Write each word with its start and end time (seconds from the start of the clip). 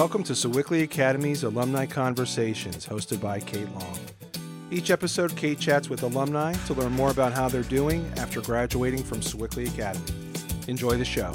Welcome 0.00 0.24
to 0.24 0.32
Sewickley 0.32 0.82
Academy's 0.82 1.42
Alumni 1.44 1.84
Conversations, 1.84 2.86
hosted 2.86 3.20
by 3.20 3.38
Kate 3.38 3.70
Long. 3.74 3.98
Each 4.70 4.90
episode, 4.90 5.36
Kate 5.36 5.58
chats 5.58 5.90
with 5.90 6.02
alumni 6.02 6.54
to 6.54 6.72
learn 6.72 6.92
more 6.92 7.10
about 7.10 7.34
how 7.34 7.50
they're 7.50 7.62
doing 7.64 8.10
after 8.16 8.40
graduating 8.40 9.02
from 9.02 9.20
Sewickley 9.20 9.68
Academy. 9.68 10.06
Enjoy 10.68 10.96
the 10.96 11.04
show. 11.04 11.34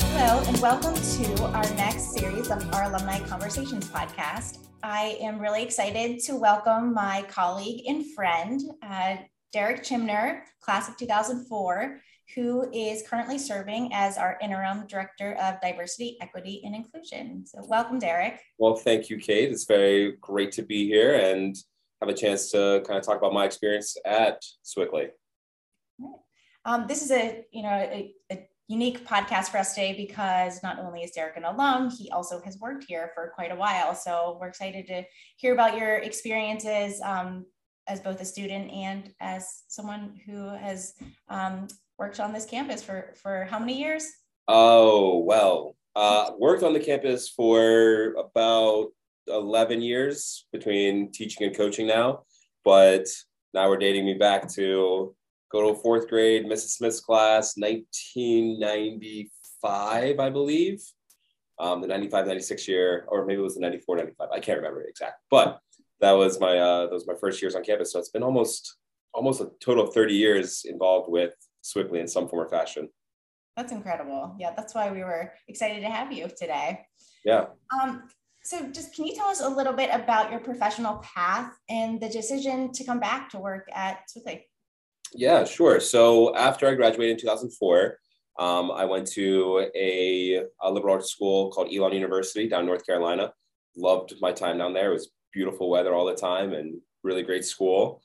Hello, 0.00 0.42
and 0.44 0.58
welcome 0.58 0.94
to 0.96 1.44
our 1.44 1.74
next 1.76 2.12
series 2.12 2.50
of 2.50 2.74
our 2.74 2.82
Alumni 2.82 3.20
Conversations 3.28 3.88
podcast. 3.88 4.66
I 4.82 5.16
am 5.20 5.38
really 5.38 5.62
excited 5.62 6.18
to 6.24 6.34
welcome 6.34 6.92
my 6.92 7.24
colleague 7.28 7.86
and 7.86 8.12
friend, 8.12 8.60
uh, 8.82 9.18
Derek 9.52 9.84
Chimner, 9.84 10.40
class 10.60 10.88
of 10.88 10.96
2004 10.96 12.00
who 12.34 12.70
is 12.72 13.06
currently 13.08 13.38
serving 13.38 13.90
as 13.92 14.18
our 14.18 14.38
interim 14.42 14.86
director 14.86 15.34
of 15.34 15.60
diversity, 15.60 16.16
equity, 16.20 16.62
and 16.64 16.74
inclusion. 16.74 17.46
So, 17.46 17.60
welcome, 17.68 17.98
Derek. 17.98 18.40
Well, 18.58 18.76
thank 18.76 19.08
you, 19.08 19.18
Kate. 19.18 19.50
It's 19.50 19.64
very 19.64 20.16
great 20.20 20.52
to 20.52 20.62
be 20.62 20.86
here 20.86 21.14
and 21.14 21.56
have 22.00 22.08
a 22.08 22.14
chance 22.14 22.50
to 22.50 22.82
kind 22.86 22.98
of 22.98 23.04
talk 23.04 23.18
about 23.18 23.32
my 23.32 23.44
experience 23.44 23.96
at 24.04 24.42
Sewickley. 24.62 25.08
Um, 26.64 26.86
this 26.86 27.02
is 27.02 27.10
a 27.10 27.44
you 27.52 27.62
know 27.62 27.68
a, 27.68 28.12
a, 28.32 28.48
unique 28.66 29.06
podcast 29.06 29.48
for 29.48 29.58
us 29.58 29.74
today 29.74 29.92
because 29.94 30.62
not 30.62 30.78
only 30.78 31.02
is 31.02 31.10
Derek 31.10 31.36
an 31.36 31.44
alum, 31.44 31.90
he 31.90 32.10
also 32.10 32.40
has 32.40 32.58
worked 32.58 32.84
here 32.88 33.10
for 33.14 33.30
quite 33.34 33.52
a 33.52 33.54
while. 33.54 33.94
So 33.94 34.38
we're 34.40 34.48
excited 34.48 34.86
to 34.86 35.04
hear 35.36 35.52
about 35.52 35.76
your 35.76 35.96
experiences 35.96 36.98
um, 37.02 37.44
as 37.86 38.00
both 38.00 38.22
a 38.22 38.24
student 38.24 38.70
and 38.70 39.12
as 39.20 39.64
someone 39.68 40.18
who 40.24 40.48
has 40.48 40.94
um, 41.28 41.68
worked 41.98 42.20
on 42.20 42.32
this 42.32 42.44
campus 42.44 42.82
for 42.82 43.14
for 43.22 43.44
how 43.44 43.58
many 43.58 43.78
years? 43.78 44.06
Oh 44.48 45.18
well, 45.18 45.76
uh, 45.96 46.30
worked 46.38 46.62
on 46.62 46.72
the 46.72 46.80
campus 46.80 47.28
for 47.28 48.14
about 48.18 48.88
eleven 49.28 49.80
years 49.80 50.46
between 50.52 51.12
teaching 51.12 51.46
and 51.46 51.56
coaching 51.56 51.86
now, 51.86 52.24
but 52.64 53.06
now 53.52 53.68
we're 53.68 53.76
dating 53.76 54.04
me 54.04 54.14
back 54.14 54.48
to 54.54 55.14
go 55.50 55.72
to 55.72 55.80
fourth 55.80 56.08
grade, 56.08 56.46
Mrs. 56.46 56.76
Smith's 56.76 57.00
class, 57.00 57.56
1995, 57.56 60.18
I 60.18 60.30
believe. 60.30 60.82
Um, 61.60 61.80
the 61.80 61.86
95, 61.86 62.26
96 62.26 62.66
year, 62.66 63.04
or 63.06 63.24
maybe 63.24 63.38
it 63.38 63.44
was 63.44 63.54
the 63.54 63.60
94, 63.60 63.96
95. 63.96 64.28
I 64.32 64.40
can't 64.40 64.58
remember 64.58 64.82
exact, 64.82 65.20
but 65.30 65.60
that 66.00 66.10
was 66.10 66.40
my 66.40 66.58
uh, 66.58 66.88
was 66.90 67.06
my 67.06 67.14
first 67.14 67.40
years 67.40 67.54
on 67.54 67.62
campus. 67.62 67.92
So 67.92 68.00
it's 68.00 68.08
been 68.08 68.24
almost 68.24 68.74
almost 69.14 69.40
a 69.40 69.50
total 69.60 69.86
of 69.86 69.94
30 69.94 70.14
years 70.14 70.64
involved 70.64 71.08
with 71.08 71.34
Sewickley 71.64 72.00
in 72.00 72.08
some 72.08 72.28
form 72.28 72.42
or 72.42 72.48
fashion. 72.48 72.88
That's 73.56 73.72
incredible. 73.72 74.36
Yeah, 74.38 74.52
that's 74.56 74.74
why 74.74 74.90
we 74.90 75.00
were 75.00 75.32
excited 75.48 75.80
to 75.80 75.88
have 75.88 76.12
you 76.12 76.28
today. 76.28 76.86
Yeah. 77.24 77.46
Um, 77.80 78.04
so 78.42 78.68
just 78.70 78.94
can 78.94 79.06
you 79.06 79.14
tell 79.14 79.28
us 79.28 79.40
a 79.40 79.48
little 79.48 79.72
bit 79.72 79.90
about 79.92 80.30
your 80.30 80.40
professional 80.40 80.96
path 80.96 81.52
and 81.68 82.00
the 82.00 82.08
decision 82.08 82.72
to 82.72 82.84
come 82.84 83.00
back 83.00 83.30
to 83.30 83.38
work 83.38 83.68
at 83.72 84.00
Sewickley? 84.08 84.42
Yeah, 85.14 85.44
sure. 85.44 85.80
So 85.80 86.34
after 86.34 86.68
I 86.68 86.74
graduated 86.74 87.12
in 87.12 87.20
2004, 87.20 87.98
um, 88.38 88.72
I 88.72 88.84
went 88.84 89.06
to 89.12 89.70
a, 89.74 90.42
a, 90.60 90.70
liberal 90.70 90.94
arts 90.94 91.12
school 91.12 91.52
called 91.52 91.72
Elon 91.72 91.92
University 91.92 92.48
down 92.48 92.66
North 92.66 92.84
Carolina. 92.84 93.32
Loved 93.76 94.14
my 94.20 94.32
time 94.32 94.58
down 94.58 94.74
there. 94.74 94.90
It 94.90 94.94
was 94.94 95.12
beautiful 95.32 95.70
weather 95.70 95.94
all 95.94 96.04
the 96.04 96.16
time 96.16 96.52
and 96.52 96.80
really 97.04 97.22
great 97.22 97.44
school. 97.44 98.02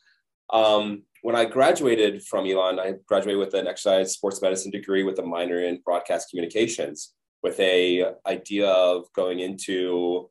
Um, 0.51 1.03
when 1.21 1.35
I 1.35 1.45
graduated 1.45 2.23
from 2.23 2.45
Elon, 2.45 2.79
I 2.79 2.93
graduated 3.05 3.39
with 3.39 3.53
an 3.53 3.67
exercise 3.67 4.13
sports 4.13 4.41
medicine 4.41 4.71
degree 4.71 5.03
with 5.03 5.19
a 5.19 5.23
minor 5.23 5.61
in 5.61 5.81
broadcast 5.83 6.29
communications, 6.29 7.13
with 7.43 7.59
a 7.59 8.13
idea 8.25 8.69
of 8.69 9.11
going 9.13 9.39
into 9.39 10.29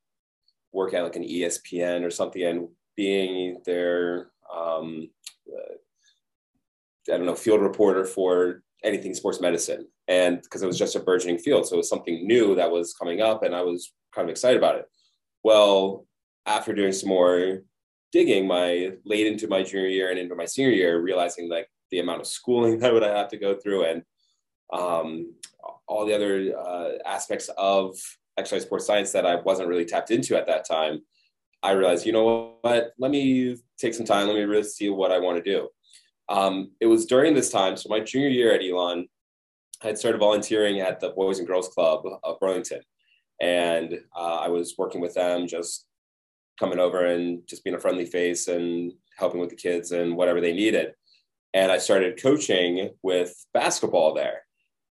work 0.73 0.95
at 0.95 1.03
like 1.03 1.17
an 1.17 1.25
ESPN 1.25 2.05
or 2.05 2.11
something 2.11 2.43
and 2.43 2.69
being 2.97 3.61
their 3.65 4.31
um, 4.55 5.09
uh, 5.49 5.75
I 7.13 7.17
don't 7.17 7.27
know 7.27 7.35
field 7.35 7.63
reporter 7.63 8.05
for 8.05 8.63
anything 8.85 9.15
sports 9.15 9.41
medicine, 9.41 9.87
and 10.07 10.41
because 10.43 10.63
it 10.63 10.67
was 10.67 10.79
just 10.79 10.97
a 10.97 11.01
burgeoning 11.01 11.39
field, 11.39 11.67
so 11.67 11.75
it 11.75 11.79
was 11.79 11.89
something 11.89 12.27
new 12.27 12.55
that 12.55 12.71
was 12.71 12.95
coming 12.95 13.21
up, 13.21 13.43
and 13.43 13.55
I 13.55 13.63
was 13.63 13.93
kind 14.15 14.27
of 14.27 14.31
excited 14.31 14.59
about 14.59 14.77
it. 14.77 14.87
Well, 15.43 16.07
after 16.47 16.75
doing 16.75 16.93
some 16.93 17.09
more 17.09 17.63
digging 18.13 18.47
my 18.47 18.93
late 19.05 19.27
into 19.27 19.49
my 19.49 19.63
junior 19.63 19.89
year 19.89 20.11
and 20.11 20.19
into 20.19 20.35
my 20.35 20.45
senior 20.45 20.73
year, 20.73 21.01
realizing 21.01 21.49
like 21.49 21.69
the 21.91 22.01
amount 22.01 22.21
of 22.21 22.27
schooling 22.27 22.79
that 22.81 22.93
would 22.93 23.03
I 23.05 23.17
have 23.17 23.29
to 23.29 23.37
go 23.37 23.55
through 23.55 23.85
and 23.85 24.03
um, 24.73 25.35
all 25.87 26.07
the 26.07 26.15
other 26.15 26.55
uh, 26.59 26.91
aspects 27.07 27.49
of 27.57 27.97
exercise 28.37 28.63
sports 28.63 28.87
science 28.87 29.13
that 29.13 29.27
I 29.27 29.37
wasn't 29.37 29.69
really 29.69 29.85
tapped 29.85 30.11
into 30.11 30.37
at 30.37 30.47
that 30.47 30.67
time. 30.67 31.01
I 31.63 31.73
realized, 31.73 32.07
you 32.07 32.13
know 32.13 32.57
what, 32.61 32.93
let 32.99 33.11
me 33.11 33.57
take 33.79 33.95
some 33.95 34.07
time, 34.07 34.27
let 34.27 34.37
me 34.37 34.43
really 34.43 34.63
see 34.63 34.91
what 34.91 35.11
I 35.11 35.19
want 35.19 35.43
to 35.43 35.51
do. 35.51 35.69
Um, 36.29 36.73
it 36.81 36.87
was 36.87 37.07
during 37.07 37.35
this 37.35 37.51
time, 37.51 37.77
so 37.77 37.89
my 37.89 38.01
junior 38.01 38.29
year 38.29 38.55
at 38.55 38.63
Elon, 38.63 39.09
I 39.83 39.89
had 39.89 39.99
started 39.99 40.19
volunteering 40.19 40.81
at 40.81 41.01
the 41.01 41.11
Boys 41.11 41.39
and 41.39 41.49
Girls 41.49 41.69
Club 41.69 42.05
of 42.23 42.39
Burlington. 42.39 42.81
And 43.41 44.01
uh, 44.17 44.37
I 44.37 44.49
was 44.49 44.75
working 44.77 45.01
with 45.01 45.15
them, 45.15 45.47
just 45.47 45.87
coming 46.59 46.79
over 46.79 47.07
and 47.07 47.47
just 47.47 47.65
being 47.65 47.77
a 47.77 47.81
friendly 47.81 48.07
face 48.07 48.49
and 48.49 48.93
helping 49.17 49.41
with 49.41 49.51
the 49.51 49.57
kids 49.57 49.93
and 49.93 50.17
whatever 50.17 50.41
they 50.41 50.53
needed. 50.53 50.95
And 51.55 51.73
I 51.73 51.79
started 51.79 52.21
coaching 52.21 52.91
with 53.03 53.35
basketball 53.55 54.15
there. 54.15 54.43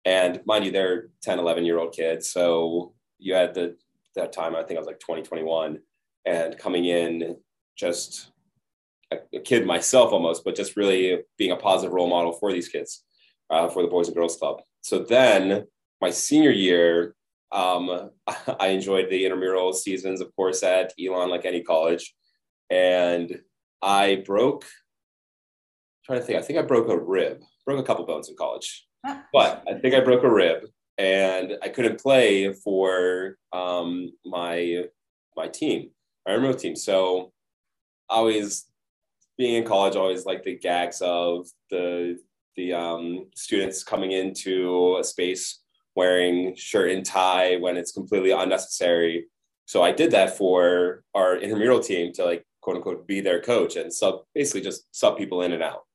And 0.05 0.39
mind 0.45 0.65
you, 0.65 0.71
they're 0.71 1.09
10, 1.21 1.39
11 1.39 1.65
year 1.65 1.79
old 1.79 1.93
kids. 1.93 2.29
So 2.29 2.93
you 3.19 3.33
had 3.33 3.53
the, 3.53 3.75
that 4.15 4.33
time, 4.33 4.55
I 4.55 4.63
think 4.63 4.77
I 4.77 4.79
was 4.79 4.87
like 4.87 4.99
2021, 4.99 5.79
and 6.25 6.57
coming 6.57 6.85
in 6.85 7.37
just 7.75 8.31
a, 9.11 9.17
a, 9.33 9.39
kid 9.39 9.65
myself 9.65 10.11
almost, 10.11 10.43
but 10.43 10.55
just 10.55 10.75
really 10.75 11.19
being 11.37 11.51
a 11.51 11.55
positive 11.55 11.93
role 11.93 12.09
model 12.09 12.33
for 12.33 12.51
these 12.51 12.67
kids, 12.67 13.03
uh, 13.49 13.69
for 13.69 13.81
the 13.81 13.87
Boys 13.87 14.07
and 14.07 14.15
Girls 14.15 14.37
Club. 14.37 14.61
So 14.81 14.99
then 14.99 15.67
my 16.01 16.09
senior 16.09 16.51
year, 16.51 17.15
um, 17.51 18.11
I 18.59 18.67
enjoyed 18.67 19.09
the 19.09 19.25
intramural 19.25 19.73
seasons, 19.73 20.21
of 20.21 20.35
course, 20.35 20.63
at 20.63 20.93
Elon, 20.99 21.29
like 21.29 21.45
any 21.45 21.61
college. 21.61 22.13
And 22.69 23.39
I 23.81 24.23
broke, 24.25 24.63
I'm 24.63 26.03
trying 26.05 26.19
to 26.19 26.25
think, 26.25 26.39
I 26.39 26.41
think 26.41 26.59
I 26.59 26.63
broke 26.63 26.89
a 26.89 26.97
rib, 26.97 27.43
broke 27.65 27.79
a 27.79 27.83
couple 27.83 28.05
bones 28.05 28.29
in 28.29 28.35
college, 28.35 28.85
but 29.31 29.63
I 29.67 29.75
think 29.75 29.95
I 29.95 30.01
broke 30.01 30.23
a 30.23 30.31
rib 30.31 30.63
and 30.97 31.53
I 31.61 31.69
couldn't 31.69 32.01
play 32.01 32.51
for 32.53 33.37
um, 33.53 34.11
my 34.25 34.85
my 35.35 35.47
team, 35.47 35.91
my 36.25 36.33
remote 36.33 36.59
team. 36.59 36.75
So 36.75 37.31
always 38.09 38.65
being 39.37 39.55
in 39.55 39.63
college, 39.63 39.95
always 39.95 40.25
like 40.25 40.43
the 40.43 40.57
gags 40.57 41.01
of 41.01 41.47
the 41.69 42.17
the 42.55 42.73
um, 42.73 43.27
students 43.35 43.83
coming 43.83 44.11
into 44.11 44.97
a 44.99 45.03
space 45.03 45.59
wearing 45.97 46.55
shirt 46.55 46.91
and 46.91 47.03
tie 47.03 47.55
when 47.57 47.75
it's 47.75 47.91
completely 47.91 48.29
unnecessary. 48.29 49.25
So 49.65 49.81
I 49.81 49.91
did 49.91 50.11
that 50.11 50.37
for 50.37 51.03
our 51.15 51.35
intramural 51.37 51.79
team 51.79 52.13
to 52.13 52.23
like 52.23 52.45
quote 52.61 52.77
unquote 52.77 53.07
be 53.07 53.19
their 53.19 53.41
coach 53.41 53.75
and 53.75 53.91
sub 53.91 54.21
basically 54.35 54.61
just 54.61 54.95
sub 54.95 55.17
people 55.17 55.41
in 55.41 55.53
and 55.53 55.63
out. 55.63 55.85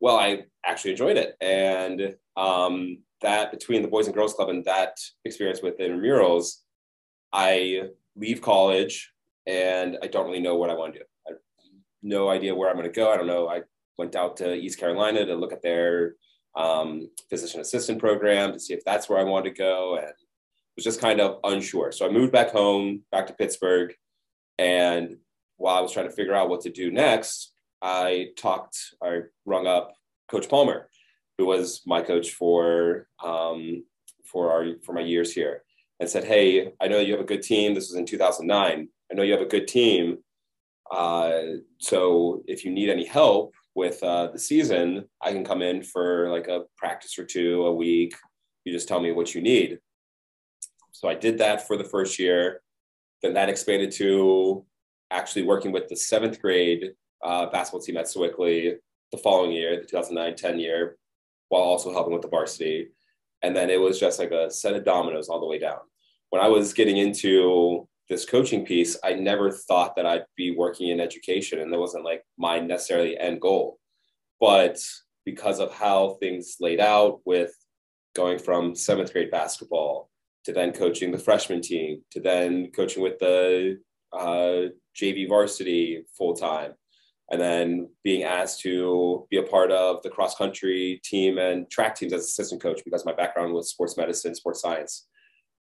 Well, 0.00 0.18
I 0.18 0.44
actually 0.64 0.90
enjoyed 0.90 1.16
it. 1.16 1.34
And 1.40 2.14
um, 2.36 2.98
that 3.22 3.50
between 3.50 3.80
the 3.80 3.88
Boys 3.88 4.06
and 4.06 4.14
Girls 4.14 4.34
Club 4.34 4.50
and 4.50 4.62
that 4.66 4.98
experience 5.24 5.62
with 5.62 5.78
intramurals, 5.78 6.56
I 7.32 7.88
leave 8.16 8.42
college 8.42 9.12
and 9.46 9.96
I 10.02 10.08
don't 10.08 10.26
really 10.26 10.40
know 10.40 10.56
what 10.56 10.68
I 10.68 10.74
want 10.74 10.92
to 10.92 10.98
do. 10.98 11.04
I 11.26 11.30
have 11.30 11.38
no 12.02 12.28
idea 12.28 12.54
where 12.54 12.68
I'm 12.68 12.76
going 12.76 12.92
to 12.92 13.00
go. 13.00 13.10
I 13.10 13.16
don't 13.16 13.26
know. 13.26 13.48
I 13.48 13.62
went 13.96 14.14
out 14.14 14.36
to 14.38 14.54
East 14.54 14.78
Carolina 14.78 15.24
to 15.24 15.34
look 15.34 15.54
at 15.54 15.62
their 15.62 16.16
um, 16.56 17.10
physician 17.28 17.60
assistant 17.60 17.98
program 17.98 18.52
to 18.52 18.58
see 18.58 18.74
if 18.74 18.84
that's 18.84 19.08
where 19.08 19.18
I 19.18 19.24
wanted 19.24 19.50
to 19.50 19.58
go, 19.58 19.96
and 19.96 20.12
was 20.76 20.84
just 20.84 21.00
kind 21.00 21.20
of 21.20 21.38
unsure. 21.44 21.92
So 21.92 22.06
I 22.06 22.10
moved 22.10 22.32
back 22.32 22.50
home, 22.50 23.02
back 23.10 23.26
to 23.26 23.34
Pittsburgh, 23.34 23.94
and 24.58 25.16
while 25.56 25.76
I 25.76 25.80
was 25.80 25.92
trying 25.92 26.08
to 26.08 26.14
figure 26.14 26.34
out 26.34 26.48
what 26.48 26.62
to 26.62 26.70
do 26.70 26.90
next, 26.90 27.52
I 27.82 28.28
talked, 28.36 28.78
I 29.02 29.20
rung 29.44 29.66
up 29.66 29.94
Coach 30.28 30.48
Palmer, 30.48 30.88
who 31.38 31.46
was 31.46 31.82
my 31.86 32.02
coach 32.02 32.30
for 32.30 33.08
um, 33.24 33.84
for 34.24 34.50
our 34.50 34.66
for 34.84 34.92
my 34.92 35.02
years 35.02 35.32
here, 35.32 35.62
and 36.00 36.08
said, 36.08 36.24
"Hey, 36.24 36.72
I 36.80 36.88
know 36.88 37.00
you 37.00 37.12
have 37.12 37.20
a 37.20 37.24
good 37.24 37.42
team. 37.42 37.74
This 37.74 37.88
was 37.88 37.96
in 37.96 38.06
2009. 38.06 38.88
I 39.10 39.14
know 39.14 39.22
you 39.22 39.32
have 39.32 39.42
a 39.42 39.46
good 39.46 39.68
team. 39.68 40.18
Uh, 40.90 41.42
so 41.78 42.42
if 42.46 42.64
you 42.64 42.70
need 42.70 42.90
any 42.90 43.04
help, 43.04 43.54
with 43.76 44.02
uh, 44.02 44.28
the 44.28 44.38
season, 44.38 45.04
I 45.20 45.32
can 45.32 45.44
come 45.44 45.60
in 45.60 45.82
for 45.82 46.30
like 46.30 46.48
a 46.48 46.62
practice 46.78 47.18
or 47.18 47.24
two 47.24 47.66
a 47.66 47.74
week. 47.74 48.14
You 48.64 48.72
just 48.72 48.88
tell 48.88 49.00
me 49.00 49.12
what 49.12 49.34
you 49.34 49.42
need. 49.42 49.78
So 50.92 51.08
I 51.08 51.14
did 51.14 51.38
that 51.38 51.66
for 51.66 51.76
the 51.76 51.84
first 51.84 52.18
year. 52.18 52.62
Then 53.22 53.34
that 53.34 53.50
expanded 53.50 53.92
to 53.92 54.64
actually 55.10 55.42
working 55.42 55.72
with 55.72 55.88
the 55.88 55.96
seventh 55.96 56.40
grade 56.40 56.92
uh, 57.22 57.46
basketball 57.46 57.82
team 57.82 57.98
at 57.98 58.06
Sewickley 58.06 58.76
the 59.12 59.18
following 59.18 59.52
year, 59.52 59.76
the 59.76 59.86
2009 59.86 60.34
10 60.34 60.58
year, 60.58 60.96
while 61.50 61.62
also 61.62 61.92
helping 61.92 62.14
with 62.14 62.22
the 62.22 62.28
varsity. 62.28 62.88
and 63.42 63.54
then 63.54 63.68
it 63.68 63.80
was 63.80 64.00
just 64.00 64.18
like 64.18 64.30
a 64.30 64.50
set 64.50 64.74
of 64.74 64.84
dominoes 64.84 65.28
all 65.28 65.38
the 65.38 65.46
way 65.46 65.58
down. 65.58 65.78
When 66.30 66.42
I 66.42 66.48
was 66.48 66.72
getting 66.72 66.96
into 66.96 67.86
this 68.08 68.24
coaching 68.24 68.64
piece, 68.64 68.96
I 69.02 69.14
never 69.14 69.50
thought 69.50 69.96
that 69.96 70.06
I'd 70.06 70.24
be 70.36 70.52
working 70.52 70.88
in 70.88 71.00
education, 71.00 71.60
and 71.60 71.72
that 71.72 71.78
wasn't 71.78 72.04
like 72.04 72.22
my 72.38 72.60
necessarily 72.60 73.18
end 73.18 73.40
goal. 73.40 73.78
But 74.40 74.78
because 75.24 75.58
of 75.58 75.72
how 75.72 76.16
things 76.20 76.56
laid 76.60 76.80
out 76.80 77.20
with 77.24 77.52
going 78.14 78.38
from 78.38 78.74
seventh 78.74 79.12
grade 79.12 79.30
basketball 79.30 80.08
to 80.44 80.52
then 80.52 80.72
coaching 80.72 81.10
the 81.10 81.18
freshman 81.18 81.60
team 81.60 82.02
to 82.12 82.20
then 82.20 82.70
coaching 82.70 83.02
with 83.02 83.18
the 83.18 83.78
uh, 84.12 84.70
JV 84.96 85.28
varsity 85.28 86.04
full 86.16 86.34
time, 86.34 86.74
and 87.30 87.40
then 87.40 87.88
being 88.04 88.22
asked 88.22 88.60
to 88.60 89.26
be 89.30 89.38
a 89.38 89.42
part 89.42 89.72
of 89.72 90.02
the 90.02 90.10
cross 90.10 90.36
country 90.36 91.00
team 91.02 91.38
and 91.38 91.68
track 91.70 91.96
teams 91.96 92.12
as 92.12 92.24
assistant 92.24 92.62
coach 92.62 92.82
because 92.84 93.04
my 93.04 93.12
background 93.12 93.52
was 93.52 93.70
sports 93.70 93.96
medicine, 93.96 94.34
sports 94.34 94.60
science, 94.60 95.08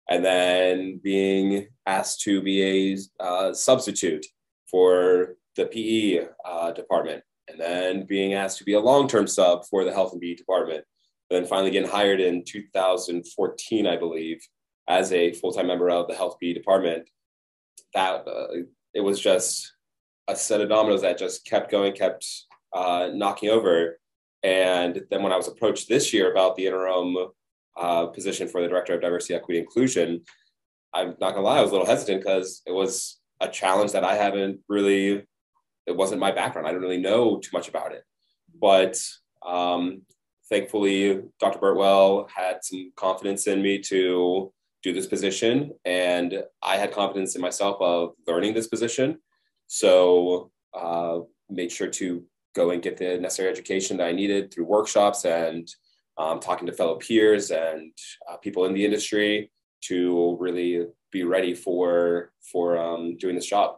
and 0.09 0.25
then 0.25 1.01
being 1.03 1.69
asked 1.87 2.21
to 2.23 2.43
be 2.43 2.97
a 3.21 3.23
uh, 3.23 3.53
substitute 3.53 4.27
for 4.71 5.37
the 5.57 5.67
PE 5.67 6.27
uh, 6.45 6.73
department, 6.73 7.23
and 7.49 7.61
then 7.61 8.07
being 8.07 8.35
asked 8.35 8.59
to 8.59 8.65
be 8.65 8.75
a 8.75 8.81
long 8.81 9.09
term 9.09 9.27
sub 9.27 9.65
for 9.67 9.85
the 9.85 9.93
health 9.93 10.13
and 10.13 10.21
PE 10.21 10.35
department, 10.35 10.85
and 11.31 11.43
then 11.43 11.47
finally 11.47 11.71
getting 11.71 11.91
hired 11.91 12.21
in 12.21 12.45
2014, 12.45 13.87
I 13.87 13.97
believe, 13.97 14.41
as 14.89 15.13
a 15.13 15.33
full 15.33 15.53
time 15.53 15.67
member 15.67 15.91
of 15.91 16.09
the 16.09 16.15
health 16.15 16.37
PE 16.41 16.55
department. 16.55 17.09
That 17.95 18.27
uh, 18.27 18.47
it 18.95 19.01
was 19.01 19.21
just 19.21 19.73
a 20.29 20.37
set 20.37 20.61
of 20.61 20.69
dominoes 20.69 21.03
that 21.03 21.19
just 21.19 21.45
kept 21.45 21.71
going, 21.71 21.93
kept 21.93 22.27
uh, 22.73 23.11
knocking 23.13 23.51
over. 23.51 23.99
And 24.43 25.03
then 25.11 25.23
when 25.23 25.33
I 25.33 25.37
was 25.37 25.49
approached 25.49 25.89
this 25.89 26.13
year 26.13 26.31
about 26.31 26.57
the 26.57 26.67
interim 26.67 27.17
uh, 27.81 28.07
position 28.07 28.47
for 28.47 28.61
the 28.61 28.69
director 28.69 28.95
of 28.95 29.01
diversity, 29.01 29.35
equity, 29.35 29.59
inclusion, 29.59 30.23
I'm 30.95 31.17
not 31.21 31.35
gonna 31.35 31.43
lie, 31.43 31.59
I 31.59 31.63
was 31.63 31.71
a 31.71 31.75
little 31.75 31.87
hesitant 31.87 32.23
because 32.23 32.63
it 32.67 32.73
was 32.73 33.19
a 33.41 33.49
challenge 33.49 33.93
that 33.93 34.05
I 34.05 34.17
haven't 34.17 34.61
really. 34.69 35.27
It 35.87 35.97
wasn't 35.97 36.21
my 36.21 36.31
background. 36.31 36.69
I 36.69 36.73
don't 36.73 36.83
really 36.83 37.01
know 37.01 37.39
too 37.39 37.51
much 37.53 37.69
about 37.69 37.93
it, 37.93 38.05
but 38.61 39.01
um, 39.45 40.03
thankfully, 40.49 41.23
Dr. 41.41 41.59
Burtwell 41.59 42.29
had 42.33 42.63
some 42.63 42.93
confidence 42.95 43.47
in 43.47 43.63
me 43.63 43.79
to 43.89 44.53
do 44.83 44.93
this 44.93 45.07
position, 45.07 45.73
and 45.85 46.45
I 46.63 46.77
had 46.77 46.93
confidence 46.93 47.35
in 47.35 47.41
myself 47.41 47.79
of 47.81 48.13
learning 48.27 48.55
this 48.55 48.69
position 48.69 49.19
so 49.73 50.51
uh, 50.75 51.21
made 51.49 51.71
sure 51.71 51.87
to 51.87 52.25
go 52.57 52.71
and 52.71 52.83
get 52.83 52.97
the 52.97 53.19
necessary 53.19 53.49
education 53.49 53.97
that 53.97 54.09
I 54.09 54.13
needed 54.13 54.53
through 54.53 54.65
workshops 54.65 55.25
and 55.25 55.73
um, 56.19 56.41
talking 56.41 56.67
to 56.67 56.73
fellow 56.73 56.97
peers 56.97 57.51
and 57.51 57.93
uh, 58.31 58.37
people 58.37 58.65
in 58.67 58.75
the 58.75 58.85
industry 58.85 59.51
to 59.83 60.37
really 60.39 60.87
be 61.11 61.25
ready 61.25 61.55
for 61.55 62.33
for 62.53 62.79
um, 62.79 63.17
doing 63.17 63.35
this 63.35 63.47
job. 63.47 63.77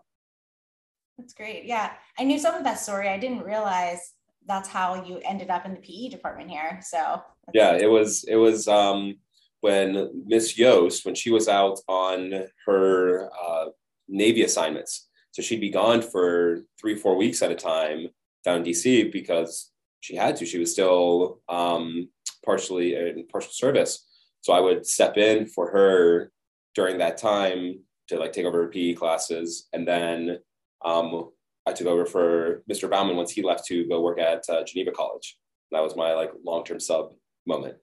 That's 1.19 1.35
great. 1.35 1.65
Yeah, 1.65 1.93
I 2.19 2.25
knew 2.25 2.39
some 2.39 2.55
of 2.55 2.65
that 2.65 2.81
story. 2.81 3.09
I 3.09 3.19
didn't 3.19 3.45
realize 3.45 4.13
that's 4.47 4.69
how 4.69 5.05
you 5.05 5.21
ended 5.25 5.51
up 5.51 5.65
in 5.65 5.75
the 5.75 5.81
PE 5.81 6.09
department 6.09 6.51
here. 6.51 6.81
So 6.83 7.23
yeah, 7.55 7.77
it 7.77 7.91
was 7.91 8.25
it 8.25 8.37
was 8.37 8.67
um, 8.69 9.17
when 9.61 10.25
Miss 10.27 10.59
Yost 10.59 11.05
when 11.05 11.15
she 11.15 11.31
was 11.31 11.49
out 11.49 11.79
on 11.87 12.47
her 12.67 13.31
uh, 13.41 13.67
Navy 14.09 14.43
assignments 14.43 15.09
so 15.33 15.41
she'd 15.41 15.61
be 15.61 15.71
gone 15.71 16.03
for 16.03 16.61
three, 16.79 16.95
four 16.95 17.17
weeks 17.17 17.43
at 17.43 17.51
a 17.51 17.55
time 17.55 18.09
down 18.45 18.59
in 18.59 18.65
DC 18.65 19.11
because 19.11 19.72
she 20.03 20.17
had 20.17 20.37
to. 20.37 20.45
She 20.45 20.59
was 20.59 20.73
still 20.73 21.41
um, 21.49 22.09
partially 22.45 22.95
in 22.97 23.27
partial 23.29 23.53
service. 23.53 24.05
So 24.41 24.53
I 24.53 24.61
would 24.61 24.85
step 24.85 25.17
in 25.17 25.47
for 25.47 25.71
her 25.71 26.33
during 26.75 26.99
that 26.99 27.17
time 27.17 27.79
to 28.09 28.19
like 28.19 28.33
take 28.33 28.45
over 28.45 28.63
her 28.63 28.69
PE 28.69 28.95
classes. 28.95 29.69
And 29.73 29.87
then 29.87 30.39
um, 30.85 31.31
I 31.67 31.73
took 31.73 31.87
over 31.87 32.05
for 32.05 32.65
Mr. 32.71 32.91
Bauman 32.91 33.17
once 33.17 33.31
he 33.31 33.43
left 33.43 33.65
to 33.67 33.87
go 33.87 34.01
work 34.01 34.19
at 34.19 34.43
uh, 34.49 34.65
Geneva 34.65 34.91
College. 34.91 35.39
That 35.71 35.83
was 35.83 35.95
my 35.95 36.15
like 36.15 36.33
long-term 36.45 36.81
sub 36.81 37.13
moment. 37.47 37.77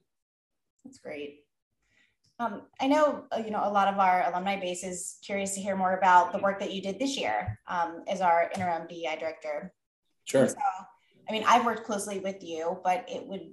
That's 0.83 1.00
great. 1.00 1.45
Um, 2.38 2.63
I 2.81 2.88
know, 2.88 3.24
uh, 3.31 3.42
you 3.44 3.51
know, 3.51 3.62
a 3.63 3.71
lot 3.71 3.88
of 3.88 3.98
our 3.98 4.27
alumni 4.30 4.60
base 4.60 4.83
is 4.83 5.19
curious 5.25 5.56
to 5.56 5.62
hear 5.62 5.75
more 5.75 5.98
about 5.98 6.33
the 6.33 6.39
work 6.39 6.60
that 6.60 6.74
you 6.74 6.81
did 6.81 7.00
this 7.00 7.18
year 7.18 7.60
um, 7.68 8.04
as 8.07 8.19
our 8.19 8.51
interim 8.54 8.88
DEI 8.88 9.18
director. 9.19 9.74
Sure. 10.25 10.48
So, 10.48 10.56
I 11.30 11.31
mean, 11.31 11.44
I've 11.48 11.66
worked 11.66 11.86
closely 11.86 12.20
with 12.20 12.44
you, 12.44 12.80
but 12.84 13.06
it 13.08 13.26
would 13.28 13.52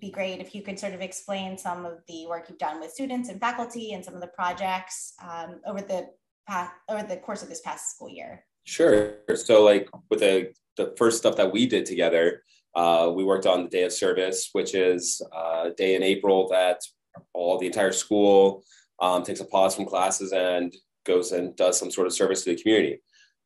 be 0.00 0.10
great 0.10 0.40
if 0.40 0.54
you 0.54 0.62
could 0.62 0.78
sort 0.78 0.94
of 0.94 1.00
explain 1.00 1.58
some 1.58 1.84
of 1.84 1.98
the 2.06 2.26
work 2.28 2.46
you've 2.48 2.58
done 2.58 2.80
with 2.80 2.92
students 2.92 3.28
and 3.28 3.40
faculty 3.40 3.92
and 3.92 4.04
some 4.04 4.14
of 4.14 4.20
the 4.20 4.28
projects 4.28 5.14
um, 5.22 5.60
over 5.66 5.80
the 5.80 6.08
past, 6.46 6.72
over 6.88 7.02
the 7.02 7.16
course 7.16 7.42
of 7.42 7.48
this 7.48 7.60
past 7.60 7.96
school 7.96 8.08
year. 8.08 8.44
Sure. 8.64 9.14
So, 9.34 9.64
like 9.64 9.88
with 10.08 10.20
the 10.20 10.52
the 10.76 10.94
first 10.96 11.18
stuff 11.18 11.36
that 11.36 11.52
we 11.52 11.66
did 11.66 11.84
together, 11.86 12.42
uh, 12.74 13.10
we 13.14 13.24
worked 13.24 13.46
on 13.46 13.64
the 13.64 13.70
day 13.70 13.82
of 13.82 13.92
service, 13.92 14.50
which 14.52 14.74
is 14.74 15.20
a 15.32 15.70
day 15.76 15.94
in 15.94 16.02
April 16.02 16.48
that 16.48 16.80
all 17.32 17.58
the 17.58 17.66
entire 17.66 17.92
school 17.92 18.62
um, 19.00 19.22
takes 19.22 19.40
a 19.40 19.44
pause 19.44 19.74
from 19.74 19.86
classes 19.86 20.32
and 20.32 20.74
goes 21.04 21.32
and 21.32 21.56
does 21.56 21.78
some 21.78 21.90
sort 21.90 22.06
of 22.06 22.12
service 22.12 22.44
to 22.44 22.54
the 22.54 22.62
community. 22.62 23.00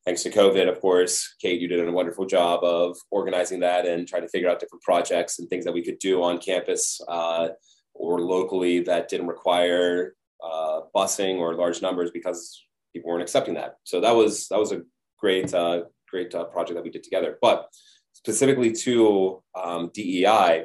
Thanks 0.06 0.23
to 0.23 0.31
COVID, 0.31 0.67
of 0.67 0.81
course, 0.81 1.35
Kate, 1.43 1.61
you 1.61 1.69
did 1.69 1.87
a 1.87 1.93
wonderful 1.93 2.25
job 2.25 2.64
of 2.64 2.97
organizing 3.11 3.61
that 3.61 3.85
and 3.87 4.08
trying 4.08 4.23
to 4.23 4.29
figure 4.29 4.49
out 4.49 4.58
different 4.58 4.82
projects 4.82 5.38
and 5.38 5.49
things 5.49 5.64
that 5.67 5.75
we 5.75 5.82
could 5.82 5.99
do 5.99 6.23
on 6.23 6.38
campus 6.38 7.00
uh, 7.06 7.49
or 7.93 8.20
locally 8.20 8.81
that 8.81 9.08
didn't 9.08 9.26
require 9.26 10.14
uh, 10.43 10.81
busing 10.97 11.38
or 11.38 11.55
large 11.55 11.82
numbers 11.82 12.11
because 12.11 12.64
people 12.94 13.11
weren't 13.11 13.23
accepting 13.23 13.55
that. 13.55 13.76
So 13.85 14.00
that 14.00 14.17
was 14.17 14.49
that 14.49 14.58
was 14.58 14.73
a 14.73 14.82
great 15.19 15.52
uh, 15.52 15.82
great 16.08 16.35
uh, 16.35 16.44
project 16.44 16.76
that 16.76 16.85
we 16.85 16.91
did 16.91 17.05
together. 17.05 17.37
But 17.43 17.69
specifically 18.14 18.73
to 18.73 19.43
um, 19.55 19.91
DEI, 19.93 20.64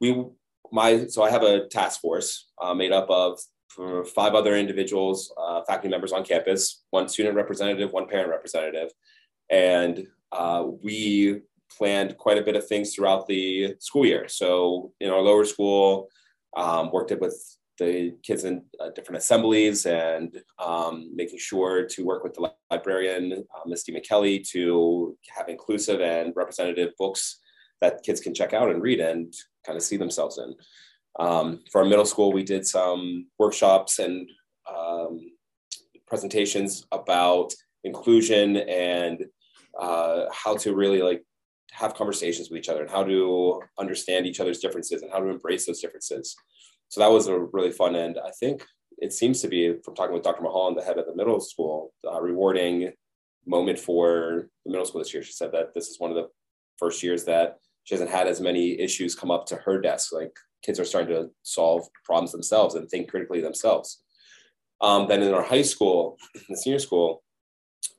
we 0.00 0.24
my 0.72 1.06
so 1.08 1.24
I 1.24 1.30
have 1.30 1.42
a 1.42 1.66
task 1.66 2.00
force 2.00 2.48
uh, 2.62 2.74
made 2.74 2.92
up 2.92 3.10
of 3.10 3.40
five 4.04 4.34
other 4.34 4.56
individuals, 4.56 5.32
uh, 5.38 5.62
faculty 5.62 5.88
members 5.88 6.12
on 6.12 6.24
campus, 6.24 6.82
one 6.90 7.08
student 7.08 7.36
representative, 7.36 7.92
one 7.92 8.08
parent 8.08 8.28
representative, 8.28 8.90
and 9.50 10.06
uh, 10.32 10.64
we 10.82 11.40
planned 11.76 12.16
quite 12.18 12.38
a 12.38 12.42
bit 12.42 12.56
of 12.56 12.66
things 12.66 12.94
throughout 12.94 13.26
the 13.26 13.74
school 13.78 14.04
year. 14.04 14.28
So 14.28 14.92
in 15.00 15.10
our 15.10 15.20
lower 15.20 15.44
school, 15.44 16.08
um, 16.56 16.90
worked 16.90 17.12
with 17.20 17.56
the 17.78 18.14
kids 18.22 18.44
in 18.44 18.62
uh, 18.78 18.90
different 18.90 19.18
assemblies 19.18 19.86
and 19.86 20.42
um, 20.58 21.10
making 21.14 21.38
sure 21.38 21.86
to 21.86 22.04
work 22.04 22.22
with 22.22 22.34
the 22.34 22.52
librarian, 22.70 23.44
uh, 23.54 23.60
Misty 23.66 23.92
McKelly, 23.92 24.46
to 24.50 25.16
have 25.28 25.48
inclusive 25.48 26.00
and 26.00 26.32
representative 26.36 26.92
books 26.98 27.38
that 27.80 28.02
kids 28.02 28.20
can 28.20 28.34
check 28.34 28.52
out 28.52 28.70
and 28.70 28.82
read 28.82 29.00
and 29.00 29.34
kind 29.64 29.76
of 29.76 29.82
see 29.82 29.96
themselves 29.96 30.38
in. 30.38 30.54
Um, 31.18 31.60
for 31.70 31.82
our 31.82 31.88
middle 31.88 32.04
school, 32.04 32.32
we 32.32 32.44
did 32.44 32.66
some 32.66 33.26
workshops 33.38 33.98
and 33.98 34.28
um, 34.72 35.20
presentations 36.06 36.86
about 36.92 37.52
inclusion 37.84 38.56
and 38.58 39.24
uh, 39.78 40.26
how 40.32 40.56
to 40.56 40.74
really 40.74 41.02
like 41.02 41.24
have 41.72 41.94
conversations 41.94 42.50
with 42.50 42.58
each 42.58 42.68
other 42.68 42.82
and 42.82 42.90
how 42.90 43.04
to 43.04 43.60
understand 43.78 44.26
each 44.26 44.40
other's 44.40 44.58
differences 44.58 45.02
and 45.02 45.10
how 45.10 45.20
to 45.20 45.28
embrace 45.28 45.66
those 45.66 45.80
differences. 45.80 46.34
So 46.88 47.00
that 47.00 47.10
was 47.10 47.28
a 47.28 47.38
really 47.38 47.70
fun 47.70 47.94
and 47.94 48.18
I 48.18 48.30
think 48.38 48.64
it 48.98 49.12
seems 49.12 49.40
to 49.40 49.48
be 49.48 49.76
from 49.84 49.94
talking 49.94 50.12
with 50.12 50.22
Dr. 50.22 50.42
Mahal, 50.42 50.74
the 50.74 50.82
head 50.82 50.98
of 50.98 51.06
the 51.06 51.14
middle 51.14 51.40
school, 51.40 51.92
uh, 52.06 52.20
rewarding 52.20 52.92
moment 53.46 53.78
for 53.78 54.48
the 54.64 54.70
middle 54.70 54.84
school 54.84 55.00
this 55.00 55.14
year. 55.14 55.22
She 55.22 55.32
said 55.32 55.52
that 55.52 55.72
this 55.74 55.88
is 55.88 55.98
one 55.98 56.10
of 56.10 56.16
the 56.16 56.28
first 56.76 57.02
years 57.02 57.24
that 57.24 57.58
she 57.84 57.94
hasn't 57.94 58.10
had 58.10 58.26
as 58.26 58.40
many 58.40 58.78
issues 58.78 59.14
come 59.14 59.30
up 59.30 59.46
to 59.46 59.56
her 59.56 59.80
desk. 59.80 60.12
Like 60.12 60.36
kids 60.62 60.78
are 60.78 60.84
starting 60.84 61.14
to 61.14 61.30
solve 61.42 61.86
problems 62.04 62.32
themselves 62.32 62.74
and 62.74 62.88
think 62.88 63.10
critically 63.10 63.40
themselves. 63.40 64.02
Um, 64.80 65.08
then 65.08 65.22
in 65.22 65.34
our 65.34 65.42
high 65.42 65.62
school, 65.62 66.18
the 66.48 66.56
senior 66.56 66.78
school, 66.78 67.22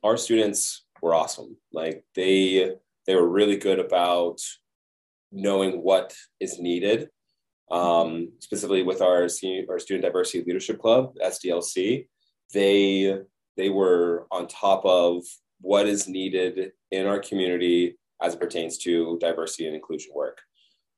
our 0.02 0.16
students 0.16 0.84
were 1.00 1.14
awesome. 1.14 1.56
Like 1.72 2.04
they 2.14 2.72
they 3.06 3.14
were 3.16 3.28
really 3.28 3.56
good 3.56 3.78
about 3.78 4.38
knowing 5.32 5.82
what 5.82 6.14
is 6.40 6.58
needed. 6.58 7.08
Um, 7.70 8.32
specifically 8.40 8.82
with 8.82 9.00
our 9.00 9.28
senior, 9.28 9.64
our 9.70 9.78
student 9.78 10.04
diversity 10.04 10.44
leadership 10.44 10.78
club 10.78 11.14
SDLC, 11.24 12.06
they 12.52 13.18
they 13.56 13.68
were 13.70 14.26
on 14.30 14.46
top 14.46 14.84
of 14.84 15.22
what 15.60 15.86
is 15.86 16.08
needed 16.08 16.72
in 16.90 17.06
our 17.06 17.20
community 17.20 17.96
as 18.22 18.34
it 18.34 18.40
pertains 18.40 18.78
to 18.78 19.18
diversity 19.20 19.66
and 19.66 19.74
inclusion 19.74 20.12
work. 20.14 20.38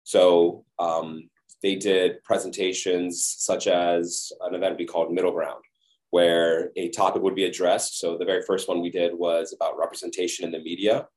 So 0.03 0.65
um, 0.79 1.29
they 1.65 1.75
did 1.75 2.23
presentations 2.23 3.35
such 3.39 3.67
as 3.67 4.31
an 4.43 4.55
event 4.55 4.79
we 4.79 4.85
called 4.85 5.13
Middle 5.13 5.33
Ground, 5.33 5.65
where 6.11 6.71
a 6.77 6.91
topic 6.91 7.23
would 7.23 7.35
be 7.35 7.47
addressed. 7.47 7.99
So 7.99 8.17
the 8.17 8.25
very 8.25 8.43
first 8.43 8.69
one 8.69 8.81
we 8.81 8.91
did 8.91 9.13
was 9.15 9.53
about 9.53 9.79
representation 9.79 10.45
in 10.45 10.53
the 10.53 10.63
media. 10.71 11.09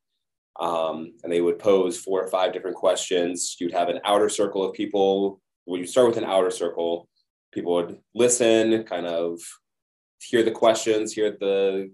Um, 0.60 1.14
and 1.22 1.32
they 1.32 1.42
would 1.42 1.60
pose 1.60 2.00
four 2.00 2.24
or 2.24 2.30
five 2.30 2.54
different 2.54 2.78
questions. 2.78 3.58
You'd 3.60 3.74
have 3.74 3.90
an 3.90 4.00
outer 4.04 4.30
circle 4.30 4.64
of 4.64 4.74
people. 4.74 5.40
Well, 5.68 5.80
you 5.80 5.86
start 5.86 6.08
with 6.08 6.18
an 6.18 6.24
outer 6.24 6.50
circle 6.50 7.08
people 7.58 7.74
would 7.74 7.98
listen, 8.14 8.84
kind 8.84 9.08
of 9.08 9.40
hear 10.20 10.44
the 10.44 10.52
questions, 10.52 11.14
hear 11.14 11.32
the 11.32 11.92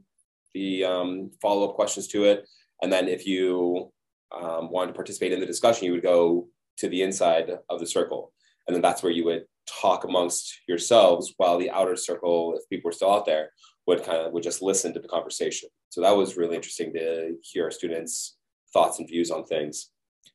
the 0.53 0.83
um, 0.83 1.31
follow 1.41 1.69
up 1.69 1.75
questions 1.75 2.07
to 2.09 2.25
it, 2.25 2.47
and 2.81 2.91
then 2.91 3.07
if 3.07 3.25
you 3.25 3.91
um, 4.31 4.69
wanted 4.69 4.87
to 4.87 4.93
participate 4.93 5.31
in 5.31 5.39
the 5.39 5.45
discussion, 5.45 5.85
you 5.85 5.93
would 5.93 6.03
go 6.03 6.47
to 6.77 6.89
the 6.89 7.01
inside 7.01 7.51
of 7.69 7.79
the 7.79 7.87
circle, 7.87 8.32
and 8.67 8.75
then 8.75 8.81
that's 8.81 9.03
where 9.03 9.11
you 9.11 9.25
would 9.25 9.45
talk 9.81 10.03
amongst 10.03 10.61
yourselves 10.67 11.33
while 11.37 11.57
the 11.57 11.71
outer 11.71 11.95
circle, 11.95 12.55
if 12.57 12.67
people 12.69 12.89
were 12.89 12.93
still 12.93 13.11
out 13.11 13.25
there, 13.25 13.49
would 13.87 14.03
kind 14.03 14.19
of 14.19 14.33
would 14.33 14.43
just 14.43 14.61
listen 14.61 14.93
to 14.93 14.99
the 14.99 15.07
conversation. 15.07 15.69
So 15.89 16.01
that 16.01 16.15
was 16.15 16.37
really 16.37 16.55
interesting 16.55 16.93
to 16.93 17.35
hear 17.43 17.65
our 17.65 17.71
students' 17.71 18.37
thoughts 18.71 18.99
and 18.99 19.07
views 19.07 19.31
on 19.31 19.43
things. 19.45 19.89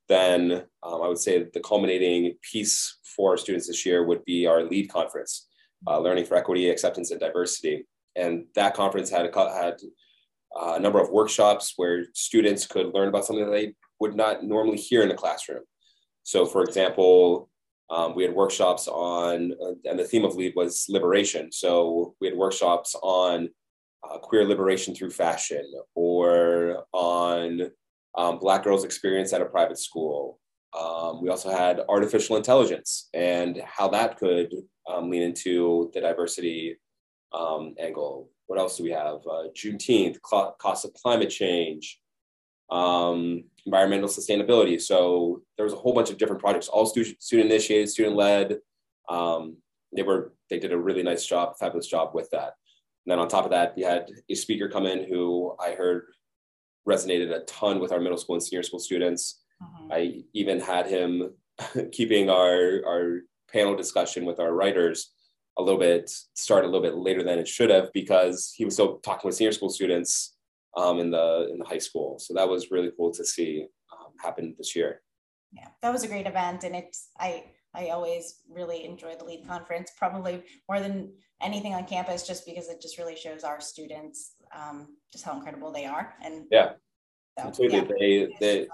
Then 0.08 0.64
um, 0.82 1.02
I 1.02 1.08
would 1.08 1.18
say 1.18 1.46
the 1.52 1.60
culminating 1.60 2.34
piece 2.42 2.98
for 3.16 3.32
our 3.32 3.36
students 3.36 3.66
this 3.66 3.84
year 3.84 4.04
would 4.04 4.24
be 4.24 4.46
our 4.46 4.62
lead 4.62 4.88
conference, 4.88 5.48
uh, 5.86 5.98
Learning 5.98 6.24
for 6.24 6.36
Equity, 6.36 6.68
Acceptance, 6.68 7.10
and 7.10 7.20
Diversity. 7.20 7.86
And 8.16 8.46
that 8.54 8.74
conference 8.74 9.10
had 9.10 9.26
a, 9.26 9.52
had 9.52 9.76
uh, 10.56 10.74
a 10.76 10.80
number 10.80 11.00
of 11.00 11.10
workshops 11.10 11.74
where 11.76 12.04
students 12.14 12.66
could 12.66 12.94
learn 12.94 13.08
about 13.08 13.24
something 13.24 13.44
that 13.44 13.52
they 13.52 13.74
would 14.00 14.14
not 14.14 14.44
normally 14.44 14.78
hear 14.78 15.02
in 15.02 15.08
the 15.08 15.14
classroom. 15.14 15.62
So, 16.22 16.46
for 16.46 16.62
example, 16.62 17.47
um, 17.90 18.14
we 18.14 18.22
had 18.22 18.34
workshops 18.34 18.86
on, 18.88 19.52
uh, 19.62 19.72
and 19.88 19.98
the 19.98 20.04
theme 20.04 20.24
of 20.24 20.34
LEAD 20.34 20.54
was 20.54 20.86
liberation. 20.88 21.50
So 21.50 22.14
we 22.20 22.28
had 22.28 22.36
workshops 22.36 22.94
on 23.02 23.48
uh, 24.08 24.18
queer 24.18 24.44
liberation 24.44 24.94
through 24.94 25.10
fashion 25.10 25.64
or 25.94 26.84
on 26.92 27.70
um, 28.16 28.38
Black 28.38 28.64
girls' 28.64 28.84
experience 28.84 29.32
at 29.32 29.40
a 29.40 29.46
private 29.46 29.78
school. 29.78 30.38
Um, 30.78 31.22
we 31.22 31.30
also 31.30 31.50
had 31.50 31.80
artificial 31.88 32.36
intelligence 32.36 33.08
and 33.14 33.62
how 33.64 33.88
that 33.88 34.18
could 34.18 34.52
um, 34.88 35.10
lean 35.10 35.22
into 35.22 35.90
the 35.94 36.00
diversity 36.00 36.76
um, 37.32 37.74
angle. 37.78 38.30
What 38.46 38.58
else 38.58 38.76
do 38.76 38.84
we 38.84 38.90
have? 38.90 39.20
Uh, 39.26 39.48
Juneteenth, 39.54 40.20
cost 40.20 40.84
of 40.84 40.92
climate 40.94 41.30
change, 41.30 42.00
um, 42.70 43.44
environmental 43.66 44.08
sustainability. 44.08 44.80
So 44.80 45.42
there 45.56 45.64
was 45.64 45.72
a 45.72 45.76
whole 45.76 45.94
bunch 45.94 46.10
of 46.10 46.18
different 46.18 46.40
projects, 46.40 46.68
all 46.68 46.86
student 46.86 47.22
student 47.22 47.50
initiated, 47.50 47.88
student 47.88 48.16
led. 48.16 48.58
Um, 49.08 49.56
they 49.94 50.02
were 50.02 50.34
they 50.50 50.58
did 50.58 50.72
a 50.72 50.78
really 50.78 51.02
nice 51.02 51.26
job, 51.26 51.56
fabulous 51.58 51.86
job 51.86 52.10
with 52.14 52.30
that. 52.30 52.54
And 53.04 53.12
then 53.12 53.18
on 53.18 53.28
top 53.28 53.44
of 53.44 53.50
that, 53.50 53.74
we 53.76 53.82
had 53.82 54.10
a 54.28 54.34
speaker 54.34 54.68
come 54.68 54.86
in 54.86 55.08
who 55.08 55.54
I 55.58 55.72
heard 55.72 56.06
resonated 56.88 57.34
a 57.34 57.40
ton 57.44 57.80
with 57.80 57.92
our 57.92 58.00
middle 58.00 58.18
school 58.18 58.36
and 58.36 58.42
senior 58.42 58.62
school 58.62 58.78
students. 58.78 59.42
Mm-hmm. 59.62 59.92
I 59.92 60.22
even 60.32 60.60
had 60.60 60.86
him 60.86 61.34
keeping 61.92 62.30
our 62.30 62.82
our 62.86 63.20
panel 63.52 63.74
discussion 63.74 64.24
with 64.24 64.40
our 64.40 64.52
writers 64.52 65.12
a 65.58 65.62
little 65.62 65.80
bit 65.80 66.10
start 66.34 66.64
a 66.64 66.68
little 66.68 66.82
bit 66.82 66.96
later 66.96 67.22
than 67.22 67.38
it 67.38 67.48
should 67.48 67.70
have 67.70 67.92
because 67.92 68.52
he 68.56 68.64
was 68.64 68.74
still 68.74 68.98
talking 68.98 69.26
with 69.26 69.34
senior 69.34 69.52
school 69.52 69.70
students 69.70 70.36
um, 70.76 70.98
in 70.98 71.10
the 71.10 71.48
in 71.50 71.58
the 71.58 71.64
high 71.64 71.78
school. 71.78 72.18
So 72.18 72.34
that 72.34 72.48
was 72.48 72.70
really 72.70 72.90
cool 72.96 73.12
to 73.12 73.24
see 73.24 73.66
um, 73.92 74.12
happen 74.20 74.54
this 74.58 74.74
year. 74.76 75.02
Yeah, 75.52 75.68
that 75.82 75.92
was 75.92 76.04
a 76.04 76.08
great 76.08 76.26
event, 76.26 76.64
and 76.64 76.76
it's 76.76 77.08
I 77.18 77.44
I 77.74 77.88
always 77.88 78.40
really 78.50 78.84
enjoy 78.84 79.14
the 79.16 79.24
lead 79.24 79.46
conference, 79.46 79.92
probably 79.96 80.42
more 80.68 80.80
than 80.80 81.12
anything 81.40 81.74
on 81.74 81.84
campus, 81.84 82.26
just 82.26 82.44
because 82.44 82.68
it 82.68 82.80
just 82.80 82.98
really 82.98 83.16
shows 83.16 83.44
our 83.44 83.60
students 83.60 84.34
um, 84.56 84.96
just 85.12 85.24
how 85.24 85.34
incredible 85.34 85.72
they 85.72 85.86
are. 85.86 86.14
And 86.22 86.46
yeah, 86.50 86.72
so, 87.38 87.44
completely. 87.44 87.78
Yeah. 87.78 88.26
They, 88.40 88.60
they, 88.60 88.68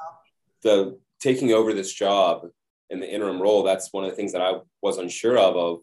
the 0.63 0.99
taking 1.21 1.53
over 1.53 1.73
this 1.73 1.93
job 1.93 2.49
in 2.91 3.01
the 3.01 3.13
interim 3.13 3.41
role. 3.41 3.63
That's 3.63 3.93
one 3.93 4.05
of 4.05 4.11
the 4.11 4.17
things 4.17 4.33
that 4.33 4.43
I 4.43 4.55
was 4.83 4.99
unsure 4.99 5.39
of. 5.39 5.57
Of 5.57 5.79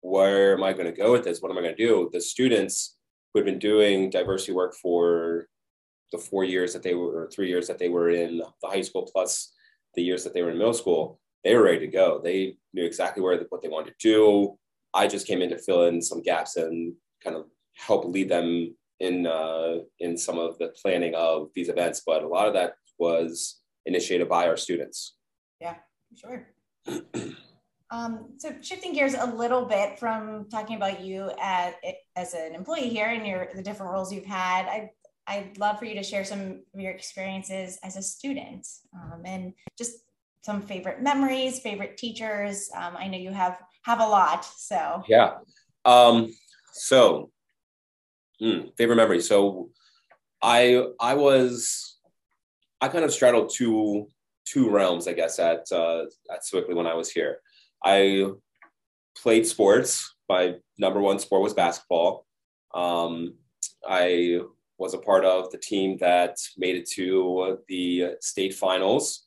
where 0.00 0.54
am 0.54 0.62
I 0.62 0.72
going 0.72 0.86
to 0.86 0.92
go 0.92 1.12
with 1.12 1.24
this? 1.24 1.40
What 1.40 1.50
am 1.50 1.58
I 1.58 1.62
going 1.62 1.76
to 1.76 1.86
do? 1.86 2.10
The 2.12 2.20
students 2.20 2.97
who 3.32 3.40
had 3.40 3.46
been 3.46 3.58
doing 3.58 4.10
diversity 4.10 4.52
work 4.52 4.74
for 4.74 5.46
the 6.12 6.18
four 6.18 6.44
years 6.44 6.72
that 6.72 6.82
they 6.82 6.94
were, 6.94 7.22
or 7.22 7.28
three 7.28 7.48
years 7.48 7.66
that 7.66 7.78
they 7.78 7.88
were 7.88 8.10
in 8.10 8.38
the 8.38 8.68
high 8.68 8.80
school, 8.80 9.08
plus 9.12 9.52
the 9.94 10.02
years 10.02 10.24
that 10.24 10.34
they 10.34 10.42
were 10.42 10.50
in 10.50 10.58
middle 10.58 10.72
school, 10.72 11.20
they 11.44 11.54
were 11.54 11.64
ready 11.64 11.80
to 11.80 11.86
go. 11.86 12.20
They 12.22 12.56
knew 12.72 12.84
exactly 12.84 13.22
where 13.22 13.38
what 13.48 13.62
they 13.62 13.68
wanted 13.68 13.94
to 13.98 14.08
do. 14.08 14.58
I 14.94 15.06
just 15.06 15.26
came 15.26 15.42
in 15.42 15.50
to 15.50 15.58
fill 15.58 15.86
in 15.86 16.00
some 16.00 16.22
gaps 16.22 16.56
and 16.56 16.94
kind 17.22 17.36
of 17.36 17.46
help 17.74 18.04
lead 18.04 18.28
them 18.28 18.74
in 19.00 19.26
uh, 19.26 19.78
in 20.00 20.16
some 20.16 20.38
of 20.38 20.58
the 20.58 20.68
planning 20.82 21.14
of 21.14 21.50
these 21.54 21.68
events. 21.68 22.02
But 22.04 22.22
a 22.22 22.28
lot 22.28 22.48
of 22.48 22.54
that 22.54 22.74
was 22.98 23.60
initiated 23.86 24.28
by 24.28 24.48
our 24.48 24.56
students. 24.56 25.16
Yeah, 25.60 25.76
sure. 26.14 26.48
Um, 27.90 28.34
so 28.36 28.52
shifting 28.60 28.92
gears 28.92 29.14
a 29.14 29.26
little 29.26 29.64
bit 29.64 29.98
from 29.98 30.48
talking 30.50 30.76
about 30.76 31.00
you 31.00 31.30
at, 31.40 31.76
as 32.16 32.34
an 32.34 32.54
employee 32.54 32.88
here 32.88 33.06
and 33.06 33.26
your 33.26 33.48
the 33.54 33.62
different 33.62 33.92
roles 33.92 34.12
you've 34.12 34.26
had, 34.26 34.66
I 34.66 34.90
I'd 35.26 35.58
love 35.58 35.78
for 35.78 35.84
you 35.84 35.94
to 35.94 36.02
share 36.02 36.24
some 36.24 36.62
of 36.74 36.80
your 36.80 36.92
experiences 36.92 37.78
as 37.82 37.96
a 37.96 38.02
student 38.02 38.66
um, 38.94 39.22
and 39.26 39.52
just 39.76 39.98
some 40.42 40.62
favorite 40.62 41.02
memories, 41.02 41.60
favorite 41.60 41.98
teachers. 41.98 42.70
Um, 42.74 42.96
I 42.96 43.08
know 43.08 43.18
you 43.18 43.32
have 43.32 43.58
have 43.82 44.00
a 44.00 44.06
lot, 44.06 44.44
so 44.44 45.02
yeah. 45.06 45.34
Um, 45.84 46.34
so 46.72 47.30
hmm, 48.40 48.68
favorite 48.76 48.96
memories. 48.96 49.28
So 49.28 49.70
I 50.42 50.84
I 51.00 51.14
was 51.14 51.98
I 52.80 52.88
kind 52.88 53.04
of 53.04 53.12
straddled 53.12 53.52
two 53.54 54.08
two 54.46 54.70
realms, 54.70 55.06
I 55.08 55.12
guess, 55.12 55.38
at 55.38 55.70
uh, 55.70 56.04
at 56.32 56.44
Sewickley 56.44 56.74
when 56.74 56.86
I 56.86 56.94
was 56.94 57.10
here. 57.10 57.40
I 57.84 58.26
played 59.16 59.46
sports. 59.46 60.14
My 60.28 60.56
number 60.78 61.00
one 61.00 61.18
sport 61.18 61.42
was 61.42 61.54
basketball. 61.54 62.26
Um, 62.74 63.34
I 63.88 64.40
was 64.78 64.94
a 64.94 64.98
part 64.98 65.24
of 65.24 65.50
the 65.50 65.58
team 65.58 65.96
that 65.98 66.36
made 66.56 66.76
it 66.76 66.88
to 66.90 67.58
the 67.68 68.16
state 68.20 68.54
finals. 68.54 69.26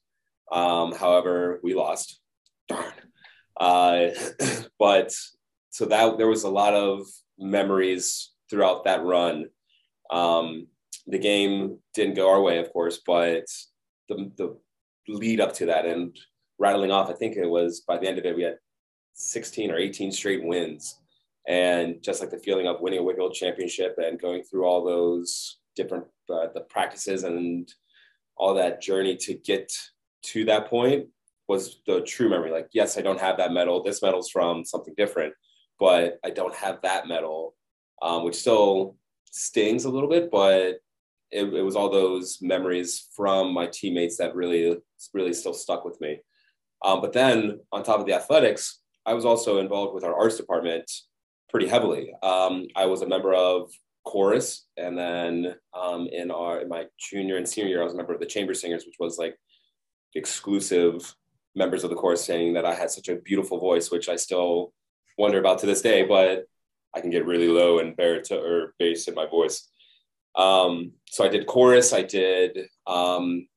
Um, 0.52 0.94
however, 0.94 1.60
we 1.64 1.74
lost. 1.74 2.20
Darn. 2.68 2.94
Uh, 3.60 4.08
but 4.80 5.14
so 5.70 5.86
that 5.86 6.18
there 6.18 6.28
was 6.28 6.44
a 6.44 6.50
lot 6.50 6.74
of 6.74 7.06
memories 7.38 8.32
throughout 8.50 8.84
that 8.86 9.04
run. 9.04 9.46
Um, 10.12 10.68
the 11.08 11.20
game 11.20 11.80
didn't 11.94 12.16
go 12.16 12.30
our 12.30 12.42
way, 12.42 12.60
of 12.60 12.72
course, 12.72 13.02
but 13.06 13.46
the, 14.10 14.32
the 14.38 14.58
lead 15.08 15.40
up 15.40 15.54
to 15.54 15.66
that 15.68 15.86
and 15.86 16.18
rattling 16.62 16.92
off. 16.92 17.10
I 17.10 17.14
think 17.14 17.36
it 17.36 17.48
was 17.48 17.82
by 17.82 17.98
the 17.98 18.08
end 18.08 18.20
of 18.20 18.26
it, 18.26 18.36
we 18.36 18.44
had 18.44 18.58
16 19.16 19.72
or 19.72 19.78
18 19.78 20.12
straight 20.12 20.44
wins. 20.44 21.00
And 21.48 22.02
just 22.04 22.22
like 22.22 22.30
the 22.30 22.38
feeling 22.38 22.68
of 22.68 22.82
winning 22.82 23.00
a 23.00 23.04
WPIAL 23.04 23.34
championship 23.34 23.96
and 23.98 24.22
going 24.22 24.44
through 24.44 24.66
all 24.66 24.86
those 24.86 25.58
different 25.76 26.06
uh, 26.30 26.48
the 26.54 26.62
practices 26.62 27.24
and 27.24 27.74
all 28.38 28.54
that 28.54 28.82
journey 28.82 29.16
to 29.18 29.34
get 29.34 29.72
to 30.24 30.46
that 30.46 30.68
point 30.68 31.08
was 31.48 31.82
the 31.88 32.02
true 32.02 32.30
memory. 32.30 32.52
Like, 32.52 32.70
yes, 32.74 32.98
I 32.98 33.02
don't 33.02 33.20
have 33.20 33.38
that 33.38 33.52
medal. 33.52 33.82
This 33.82 34.02
medal's 34.02 34.30
from 34.30 34.64
something 34.64 34.94
different, 34.96 35.34
but 35.80 36.20
I 36.24 36.30
don't 36.30 36.56
have 36.56 36.80
that 36.84 37.08
medal, 37.08 37.56
um, 38.04 38.24
which 38.24 38.36
still 38.36 38.98
stings 39.32 39.86
a 39.86 39.90
little 39.90 40.10
bit, 40.10 40.30
but 40.32 40.78
it, 41.32 41.54
it 41.54 41.64
was 41.64 41.76
all 41.76 41.90
those 41.90 42.38
memories 42.42 43.08
from 43.16 43.52
my 43.54 43.66
teammates 43.66 44.18
that 44.18 44.36
really, 44.36 44.78
really 45.14 45.34
still 45.34 45.54
stuck 45.54 45.84
with 45.84 46.00
me. 46.00 46.20
Um, 46.84 47.02
but 47.02 47.14
then 47.14 47.60
on 47.72 47.84
top 47.84 48.00
of 48.00 48.06
the 48.06 48.14
athletics, 48.14 48.80
I 49.06 49.14
was 49.14 49.26
also 49.26 49.60
involved 49.60 49.94
with 49.94 50.04
our 50.04 50.16
arts 50.16 50.38
department 50.38 50.90
pretty 51.50 51.68
heavily. 51.68 52.14
Um, 52.24 52.68
I 52.76 52.86
was 52.86 53.02
a 53.02 53.08
member 53.08 53.34
of 53.34 53.72
chorus, 54.04 54.66
and 54.78 54.98
then 54.98 55.56
um, 55.80 56.08
in 56.12 56.32
our 56.32 56.62
in 56.62 56.70
my 56.70 56.86
junior 57.00 57.38
and 57.38 57.48
senior 57.48 57.70
year, 57.70 57.82
I 57.82 57.84
was 57.84 57.94
a 57.94 57.98
member 57.98 58.14
of 58.14 58.20
the 58.20 58.26
chamber 58.26 58.54
singers, 58.54 58.86
which 58.86 58.96
was 59.00 59.18
like 59.18 59.36
exclusive 60.16 61.16
members 61.56 61.84
of 61.84 61.90
the 61.90 61.96
chorus 61.96 62.24
saying 62.24 62.54
that 62.54 62.66
I 62.66 62.74
had 62.74 62.92
such 62.92 63.10
a 63.10 63.18
beautiful 63.18 63.60
voice, 63.60 63.92
which 63.92 64.10
I 64.10 64.16
still 64.16 64.74
wonder 65.18 65.40
about 65.40 65.60
to 65.60 65.66
this 65.66 65.82
day. 65.82 66.04
But 66.04 66.46
I 66.96 67.02
can 67.02 67.10
get 67.10 67.26
really 67.26 67.48
low 67.48 67.80
and 67.80 67.96
baritone 67.96 68.46
or 68.46 68.74
bass 68.80 69.08
in 69.08 69.16
my 69.16 69.26
voice. 69.26 69.68
Um, 70.36 70.94
so 71.10 71.26
I 71.26 71.28
did 71.28 71.48
chorus. 71.48 71.94
I 71.94 72.04
did 72.04 72.68
um, 72.88 73.48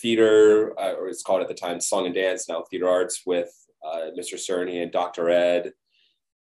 theater, 0.00 0.78
uh, 0.78 0.92
or 0.92 1.08
it's 1.08 1.22
called 1.22 1.42
at 1.42 1.48
the 1.48 1.54
time 1.54 1.80
song 1.80 2.06
and 2.06 2.14
dance, 2.14 2.48
now 2.48 2.62
theater 2.70 2.88
arts 2.88 3.22
with 3.26 3.50
uh, 3.84 4.10
Mr. 4.18 4.34
Cerny 4.34 4.82
and 4.82 4.92
Dr. 4.92 5.30
Ed. 5.30 5.72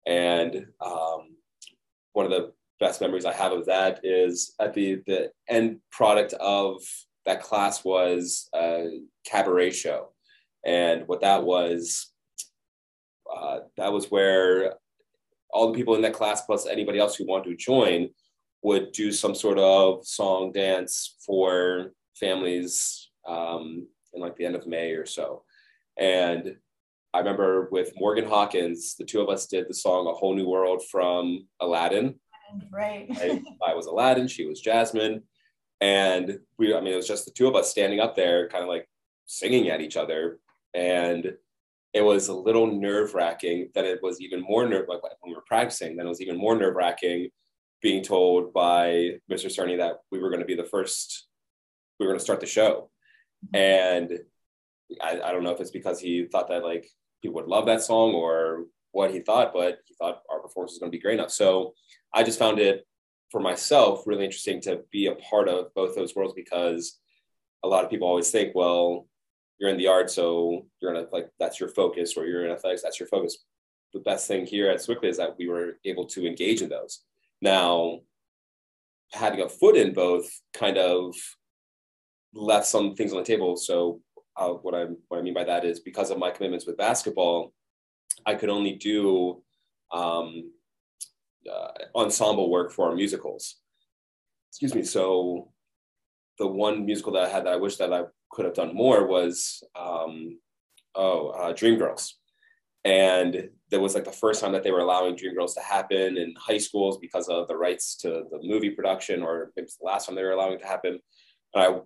And 0.07 0.67
um, 0.81 1.37
one 2.13 2.25
of 2.25 2.31
the 2.31 2.53
best 2.79 3.01
memories 3.01 3.25
I 3.25 3.33
have 3.33 3.53
of 3.53 3.67
that 3.67 4.01
is 4.05 4.55
at 4.61 4.75
the, 4.75 5.03
the 5.07 5.31
end 5.49 5.81
product 5.91 6.33
of 6.35 6.83
that 7.25 7.43
class 7.43 7.85
was 7.85 8.49
a 8.55 9.01
cabaret 9.27 9.73
show. 9.73 10.13
And 10.65 11.07
what 11.07 11.21
that 11.21 11.45
was, 11.45 12.13
uh, 13.35 13.61
that 13.77 13.93
was 13.93 14.11
where 14.11 14.75
all 15.51 15.73
the 15.73 15.77
people 15.77 15.95
in 15.95 16.03
that 16.03 16.13
class, 16.13 16.43
plus 16.43 16.67
anybody 16.67 16.99
else 16.99 17.17
who 17.17 17.27
wanted 17.27 17.51
to 17.51 17.57
join, 17.57 18.11
would 18.63 18.93
do 18.93 19.13
some 19.13 19.35
sort 19.35 19.59
of 19.59 20.07
song 20.07 20.53
dance 20.53 21.17
for 21.25 21.93
families 22.15 23.06
um, 23.27 23.87
in 24.13 24.21
like 24.21 24.37
the 24.37 24.45
end 24.45 24.57
of 24.57 24.67
May 24.67 24.93
or 24.93 25.07
so. 25.07 25.43
And 25.99 26.57
I 27.15 27.19
remember 27.19 27.69
with 27.71 27.93
Morgan 27.97 28.27
Hawkins, 28.27 28.95
the 28.97 29.05
two 29.05 29.21
of 29.21 29.29
us 29.29 29.47
did 29.47 29.69
the 29.69 29.75
song 29.75 30.07
A 30.07 30.13
Whole 30.13 30.35
New 30.35 30.49
World 30.49 30.83
from 30.91 31.47
Aladdin. 31.61 32.17
Right. 32.71 33.07
I, 33.11 33.43
I 33.67 33.75
was 33.75 33.87
Aladdin, 33.87 34.29
she 34.29 34.47
was 34.47 34.61
Jasmine. 34.61 35.23
And 35.81 36.39
we, 36.59 36.75
I 36.75 36.81
mean, 36.81 36.93
it 36.93 36.97
was 36.97 37.09
just 37.09 37.25
the 37.25 37.31
two 37.31 37.49
of 37.49 37.55
us 37.55 37.71
standing 37.71 38.01
up 38.01 38.17
there, 38.17 38.49
kind 38.49 38.63
of 38.63 38.69
like 38.69 38.89
singing 39.27 39.69
at 39.69 39.81
each 39.81 39.97
other. 39.97 40.39
And 40.75 41.35
it 41.93 42.03
was 42.03 42.29
a 42.29 42.35
little 42.35 42.67
nerve 42.67 43.15
wracking 43.15 43.71
that 43.75 43.85
it 43.85 44.03
was 44.03 44.21
even 44.21 44.41
more 44.43 44.69
nerve 44.69 44.87
like 44.89 45.03
when 45.03 45.13
we 45.31 45.35
were 45.35 45.45
practicing, 45.47 45.97
then 45.97 46.07
it 46.07 46.11
was 46.11 46.21
even 46.21 46.37
more 46.37 46.55
nerve 46.55 46.75
wracking 46.75 47.31
being 47.81 48.03
told 48.03 48.53
by 48.53 49.13
Mr. 49.31 49.47
Cerny 49.47 49.79
that 49.79 50.01
we 50.11 50.19
were 50.19 50.29
going 50.29 50.41
to 50.41 50.47
be 50.47 50.55
the 50.55 50.65
first, 50.65 51.27
we 51.99 52.07
were 52.07 52.13
going 52.13 52.19
to 52.19 52.25
start 52.25 52.41
the 52.41 52.47
show. 52.47 52.91
And 53.53 54.19
I, 55.03 55.21
I 55.21 55.33
don't 55.33 55.43
know 55.43 55.53
if 55.53 55.61
it's 55.61 55.71
because 55.71 56.01
he 56.01 56.27
thought 56.27 56.49
that 56.49 56.65
like 56.65 56.89
people 57.23 57.37
would 57.37 57.49
love 57.49 57.67
that 57.67 57.83
song 57.83 58.15
or 58.15 58.67
what 58.93 59.11
he 59.11 59.21
thought, 59.21 59.53
but 59.53 59.81
he 59.87 59.95
thought 59.95 60.23
our 60.31 60.41
performance 60.41 60.73
was 60.73 60.79
going 60.79 60.91
to 60.91 60.97
be 60.97 61.03
great 61.03 61.19
enough. 61.19 61.31
So 61.31 61.75
I 62.15 62.23
just 62.23 62.39
found 62.39 62.59
it 62.59 62.87
for 63.31 63.41
myself 63.41 64.05
really 64.07 64.25
interesting 64.25 64.61
to 64.63 64.83
be 64.91 65.07
a 65.07 65.17
part 65.17 65.49
of 65.49 65.75
both 65.75 65.95
those 65.95 66.15
worlds 66.15 66.35
because 66.35 66.99
a 67.65 67.69
lot 67.69 67.85
of 67.85 67.91
people 67.91 68.09
always 68.09 68.31
think, 68.31 68.55
well, 68.55 69.07
you're 69.59 69.71
in 69.71 69.79
the 69.79 69.89
art, 69.89 70.11
so 70.11 70.67
you're 70.81 70.95
in 70.95 71.07
like 71.13 71.31
that's 71.39 71.59
your 71.59 71.71
focus, 71.71 72.15
or 72.17 72.27
you're 72.27 72.45
in 72.45 72.53
athletics, 72.53 72.83
that's 72.83 73.01
your 73.01 73.09
focus. 73.09 73.39
The 73.95 74.01
best 74.01 74.29
thing 74.29 74.47
here 74.47 74.71
at 74.71 74.79
Sewickley 74.79 75.09
is 75.09 75.17
that 75.17 75.37
we 75.39 75.49
were 75.49 75.79
able 75.85 76.05
to 76.07 76.27
engage 76.27 76.61
in 76.61 76.69
those. 76.69 77.01
Now, 77.41 78.01
having 79.13 79.41
a 79.41 79.49
foot 79.49 79.77
in 79.77 79.95
both 79.95 80.29
kind 80.53 80.77
of 80.77 81.15
left 82.37 82.67
some 82.67 82.95
things 82.95 83.13
on 83.13 83.19
the 83.19 83.25
table. 83.25 83.57
So 83.57 84.01
uh, 84.37 84.51
what 84.51 84.75
I 84.75 84.85
what 85.09 85.19
I 85.19 85.23
mean 85.23 85.35
by 85.35 85.45
that 85.45 85.65
is 85.65 85.81
because 85.81 86.11
of 86.11 86.19
my 86.19 86.31
commitments 86.31 86.67
with 86.67 86.77
basketball, 86.77 87.53
I 88.27 88.35
could 88.35 88.51
only 88.51 88.75
do 88.75 89.43
um, 89.93 90.53
uh, 91.51 91.69
ensemble 91.95 92.51
work 92.51 92.73
for 92.73 92.91
our 92.91 92.95
musicals. 92.95 93.57
Excuse 94.51 94.75
me. 94.75 94.83
So 94.83 95.53
the 96.39 96.47
one 96.47 96.85
musical 96.85 97.13
that 97.13 97.25
I 97.25 97.29
had 97.29 97.47
that 97.47 97.55
I 97.55 97.57
wish 97.57 97.77
that 97.77 97.93
I 97.93 98.05
could 98.31 98.45
have 98.45 98.55
done 98.55 98.75
more 98.75 99.07
was 99.07 99.63
um, 99.79 100.39
oh 100.95 101.29
uh, 101.29 101.53
Dreamgirls, 101.55 102.13
and 102.85 103.49
that 103.71 103.81
was 103.81 103.95
like 103.95 104.05
the 104.05 104.13
first 104.13 104.41
time 104.41 104.53
that 104.53 104.63
they 104.63 104.71
were 104.71 104.81
allowing 104.81 105.17
Dreamgirls 105.17 105.55
to 105.55 105.61
happen 105.61 106.19
in 106.19 106.35
high 106.39 106.59
schools 106.59 106.99
because 106.99 107.29
of 107.29 107.49
the 107.49 107.57
rights 107.57 107.97
to 107.97 108.25
the 108.31 108.39
movie 108.43 108.71
production, 108.71 109.23
or 109.23 109.51
maybe 109.57 109.65
it's 109.65 109.79
the 109.79 109.87
last 109.87 110.07
time 110.07 110.15
they 110.15 110.23
were 110.23 110.33
allowing 110.33 110.55
it 110.55 110.61
to 110.61 110.67
happen. 110.67 110.99
And 111.55 111.65
I 111.65 111.81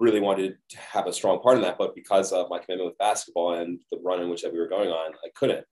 really 0.00 0.20
wanted 0.20 0.56
to 0.68 0.78
have 0.78 1.06
a 1.06 1.12
strong 1.12 1.40
part 1.40 1.56
in 1.56 1.62
that, 1.62 1.78
but 1.78 1.94
because 1.94 2.32
of 2.32 2.48
my 2.50 2.58
commitment 2.58 2.90
with 2.90 2.98
basketball 2.98 3.54
and 3.54 3.80
the 3.90 3.98
run 4.02 4.20
in 4.20 4.28
which 4.28 4.42
that 4.42 4.52
we 4.52 4.58
were 4.58 4.68
going 4.68 4.90
on, 4.90 5.12
I 5.24 5.28
couldn't. 5.34 5.64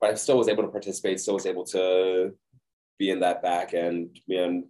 But 0.00 0.10
I 0.10 0.14
still 0.14 0.38
was 0.38 0.48
able 0.48 0.62
to 0.62 0.68
participate, 0.70 1.20
still 1.20 1.34
was 1.34 1.46
able 1.46 1.64
to 1.66 2.34
be 2.98 3.10
in 3.10 3.20
that 3.20 3.42
back, 3.42 3.74
and 3.74 4.18
me 4.26 4.38
and 4.38 4.64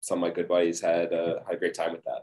some 0.00 0.18
of 0.18 0.28
my 0.28 0.34
good 0.34 0.48
buddies 0.48 0.80
had, 0.80 1.12
uh, 1.12 1.40
had 1.46 1.56
a 1.56 1.58
great 1.58 1.74
time 1.74 1.92
with 1.92 2.04
that. 2.04 2.22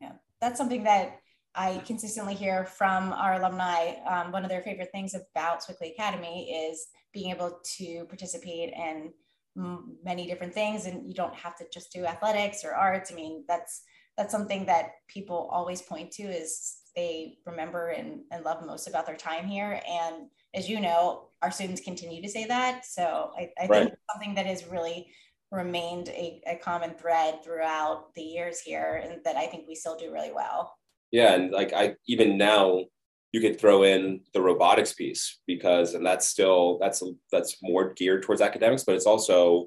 Yeah, 0.00 0.12
that's 0.40 0.58
something 0.58 0.84
that 0.84 1.20
I 1.54 1.80
consistently 1.86 2.34
hear 2.34 2.64
from 2.64 3.12
our 3.12 3.34
alumni. 3.34 3.94
Um, 4.06 4.32
one 4.32 4.44
of 4.44 4.50
their 4.50 4.62
favorite 4.62 4.90
things 4.92 5.14
about 5.14 5.62
Sewickley 5.62 5.92
Academy 5.92 6.50
is 6.50 6.86
being 7.12 7.30
able 7.30 7.60
to 7.76 8.04
participate 8.06 8.72
in 8.72 9.12
many 9.56 10.26
different 10.26 10.52
things, 10.52 10.86
and 10.86 11.06
you 11.06 11.14
don't 11.14 11.34
have 11.34 11.56
to 11.56 11.64
just 11.72 11.92
do 11.92 12.04
athletics 12.04 12.64
or 12.64 12.74
arts. 12.74 13.12
I 13.12 13.14
mean, 13.14 13.44
that's 13.46 13.82
that's 14.16 14.32
something 14.32 14.66
that 14.66 14.92
people 15.08 15.48
always 15.50 15.82
point 15.82 16.10
to 16.12 16.22
is 16.22 16.76
they 16.94 17.38
remember 17.46 17.88
and, 17.88 18.20
and 18.30 18.44
love 18.44 18.64
most 18.64 18.86
about 18.86 19.06
their 19.06 19.16
time 19.16 19.46
here. 19.46 19.80
And 19.88 20.28
as 20.54 20.68
you 20.68 20.80
know, 20.80 21.30
our 21.42 21.50
students 21.50 21.80
continue 21.80 22.22
to 22.22 22.28
say 22.28 22.46
that. 22.46 22.86
So 22.86 23.30
I, 23.36 23.50
I 23.60 23.66
right. 23.66 23.82
think 23.84 23.94
something 24.12 24.34
that 24.36 24.46
has 24.46 24.66
really 24.66 25.08
remained 25.50 26.08
a, 26.08 26.40
a 26.46 26.56
common 26.56 26.94
thread 26.94 27.42
throughout 27.42 28.14
the 28.14 28.22
years 28.22 28.60
here 28.60 29.02
and 29.04 29.20
that 29.24 29.36
I 29.36 29.46
think 29.46 29.66
we 29.66 29.74
still 29.74 29.96
do 29.96 30.12
really 30.12 30.32
well. 30.32 30.76
Yeah. 31.10 31.34
And 31.34 31.50
like 31.50 31.72
I 31.72 31.96
even 32.06 32.36
now 32.38 32.84
you 33.32 33.40
could 33.40 33.60
throw 33.60 33.82
in 33.82 34.20
the 34.32 34.40
robotics 34.40 34.92
piece 34.92 35.40
because 35.46 35.94
and 35.94 36.06
that's 36.06 36.28
still 36.28 36.78
that's 36.80 37.02
that's 37.32 37.56
more 37.62 37.92
geared 37.94 38.22
towards 38.22 38.40
academics, 38.40 38.84
but 38.84 38.94
it's 38.94 39.06
also 39.06 39.66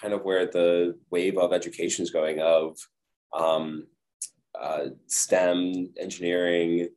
kind 0.00 0.12
of 0.12 0.22
where 0.22 0.46
the 0.46 0.98
wave 1.10 1.38
of 1.38 1.52
education 1.52 2.02
is 2.02 2.10
going 2.10 2.40
of 2.40 2.76
um, 3.32 3.86
uh, 4.58 4.86
STEM, 5.06 5.90
engineering. 5.98 6.88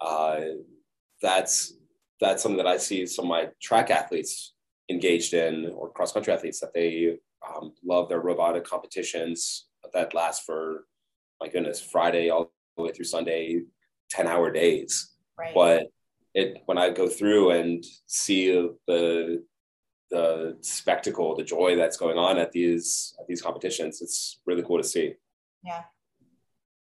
Uh, 0.00 0.40
that's 1.22 1.74
that's 2.20 2.42
something 2.42 2.58
that 2.58 2.66
I 2.66 2.76
see 2.76 3.06
some 3.06 3.26
of 3.26 3.28
my 3.28 3.48
track 3.62 3.90
athletes 3.90 4.54
engaged 4.90 5.34
in, 5.34 5.70
or 5.74 5.90
cross 5.90 6.12
country 6.12 6.32
athletes 6.32 6.60
that 6.60 6.74
they 6.74 7.18
um, 7.46 7.72
love 7.84 8.08
their 8.08 8.20
robotic 8.20 8.64
competitions 8.64 9.66
that 9.92 10.14
last 10.14 10.44
for 10.44 10.84
my 11.40 11.48
goodness 11.48 11.80
Friday 11.80 12.30
all 12.30 12.52
the 12.76 12.82
way 12.82 12.92
through 12.92 13.04
Sunday, 13.04 13.62
ten 14.10 14.26
hour 14.26 14.50
days. 14.50 15.14
Right. 15.38 15.54
But 15.54 15.86
it 16.34 16.62
when 16.66 16.78
I 16.78 16.90
go 16.90 17.08
through 17.08 17.50
and 17.50 17.84
see 18.06 18.50
the 18.86 19.44
the 20.10 20.56
spectacle, 20.62 21.36
the 21.36 21.44
joy 21.44 21.76
that's 21.76 21.96
going 21.96 22.18
on 22.18 22.38
at 22.38 22.52
these 22.52 23.14
at 23.20 23.26
these 23.26 23.42
competitions, 23.42 24.02
it's 24.02 24.40
really 24.46 24.62
cool 24.62 24.78
to 24.78 24.84
see. 24.84 25.14
Yeah. 25.64 25.82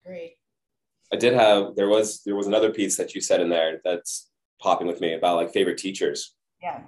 Great. 0.04 0.34
I 1.12 1.16
did 1.16 1.34
have 1.34 1.74
there 1.76 1.88
was 1.88 2.22
there 2.24 2.36
was 2.36 2.46
another 2.46 2.70
piece 2.70 2.96
that 2.96 3.14
you 3.14 3.20
said 3.20 3.40
in 3.40 3.48
there 3.48 3.80
that's 3.84 4.30
popping 4.60 4.86
with 4.86 5.00
me 5.00 5.14
about 5.14 5.36
like 5.36 5.52
favorite 5.52 5.78
teachers. 5.78 6.34
Yeah. 6.62 6.82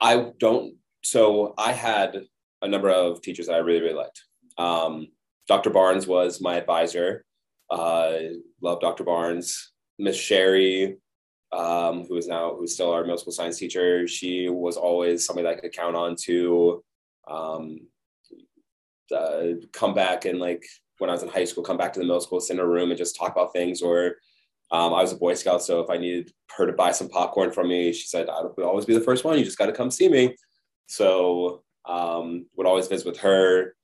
I 0.00 0.32
don't 0.38 0.74
so 1.02 1.54
I 1.56 1.72
had 1.72 2.22
a 2.62 2.68
number 2.68 2.90
of 2.90 3.22
teachers 3.22 3.46
that 3.46 3.54
I 3.54 3.58
really, 3.58 3.80
really 3.80 3.94
liked. 3.94 4.24
Um, 4.56 5.08
Dr. 5.46 5.70
Barnes 5.70 6.06
was 6.06 6.40
my 6.40 6.56
advisor. 6.56 7.24
Uh, 7.70 8.14
love 8.60 8.80
Dr. 8.80 9.04
Barnes. 9.04 9.72
Miss 9.98 10.16
Sherry, 10.16 10.96
um, 11.52 12.04
who 12.06 12.16
is 12.16 12.28
now 12.28 12.54
who's 12.54 12.74
still 12.74 12.92
our 12.92 13.02
middle 13.02 13.18
school 13.18 13.32
science 13.32 13.58
teacher, 13.58 14.06
she 14.06 14.48
was 14.48 14.76
always 14.76 15.26
somebody 15.26 15.48
that 15.48 15.56
I 15.56 15.60
could 15.60 15.72
count 15.72 15.96
on 15.96 16.14
to 16.24 16.84
um, 17.28 17.80
uh, 19.12 19.66
come 19.72 19.94
back 19.94 20.24
and 20.24 20.38
like 20.38 20.64
when 20.98 21.10
I 21.10 21.12
was 21.12 21.22
in 21.22 21.28
high 21.28 21.44
school, 21.44 21.62
come 21.62 21.76
back 21.76 21.92
to 21.92 22.00
the 22.00 22.06
middle 22.06 22.20
school, 22.20 22.40
sit 22.40 22.54
in 22.54 22.60
a 22.60 22.66
room 22.66 22.90
and 22.90 22.98
just 22.98 23.16
talk 23.16 23.32
about 23.32 23.52
things. 23.52 23.82
Or 23.82 24.16
um, 24.70 24.92
I 24.92 25.00
was 25.00 25.12
a 25.12 25.16
Boy 25.16 25.34
Scout, 25.34 25.62
so 25.62 25.80
if 25.80 25.90
I 25.90 25.96
needed 25.96 26.32
her 26.56 26.66
to 26.66 26.72
buy 26.72 26.92
some 26.92 27.08
popcorn 27.08 27.52
from 27.52 27.68
me, 27.68 27.92
she 27.92 28.06
said, 28.06 28.28
"I 28.28 28.42
will 28.42 28.64
always 28.64 28.84
be 28.84 28.94
the 28.94 29.00
first 29.00 29.24
one. 29.24 29.38
You 29.38 29.44
just 29.44 29.58
got 29.58 29.66
to 29.66 29.72
come 29.72 29.90
see 29.90 30.08
me." 30.08 30.36
So 30.86 31.62
um, 31.86 32.46
would 32.56 32.66
always 32.66 32.88
visit 32.88 33.06
with 33.06 33.18
her. 33.18 33.74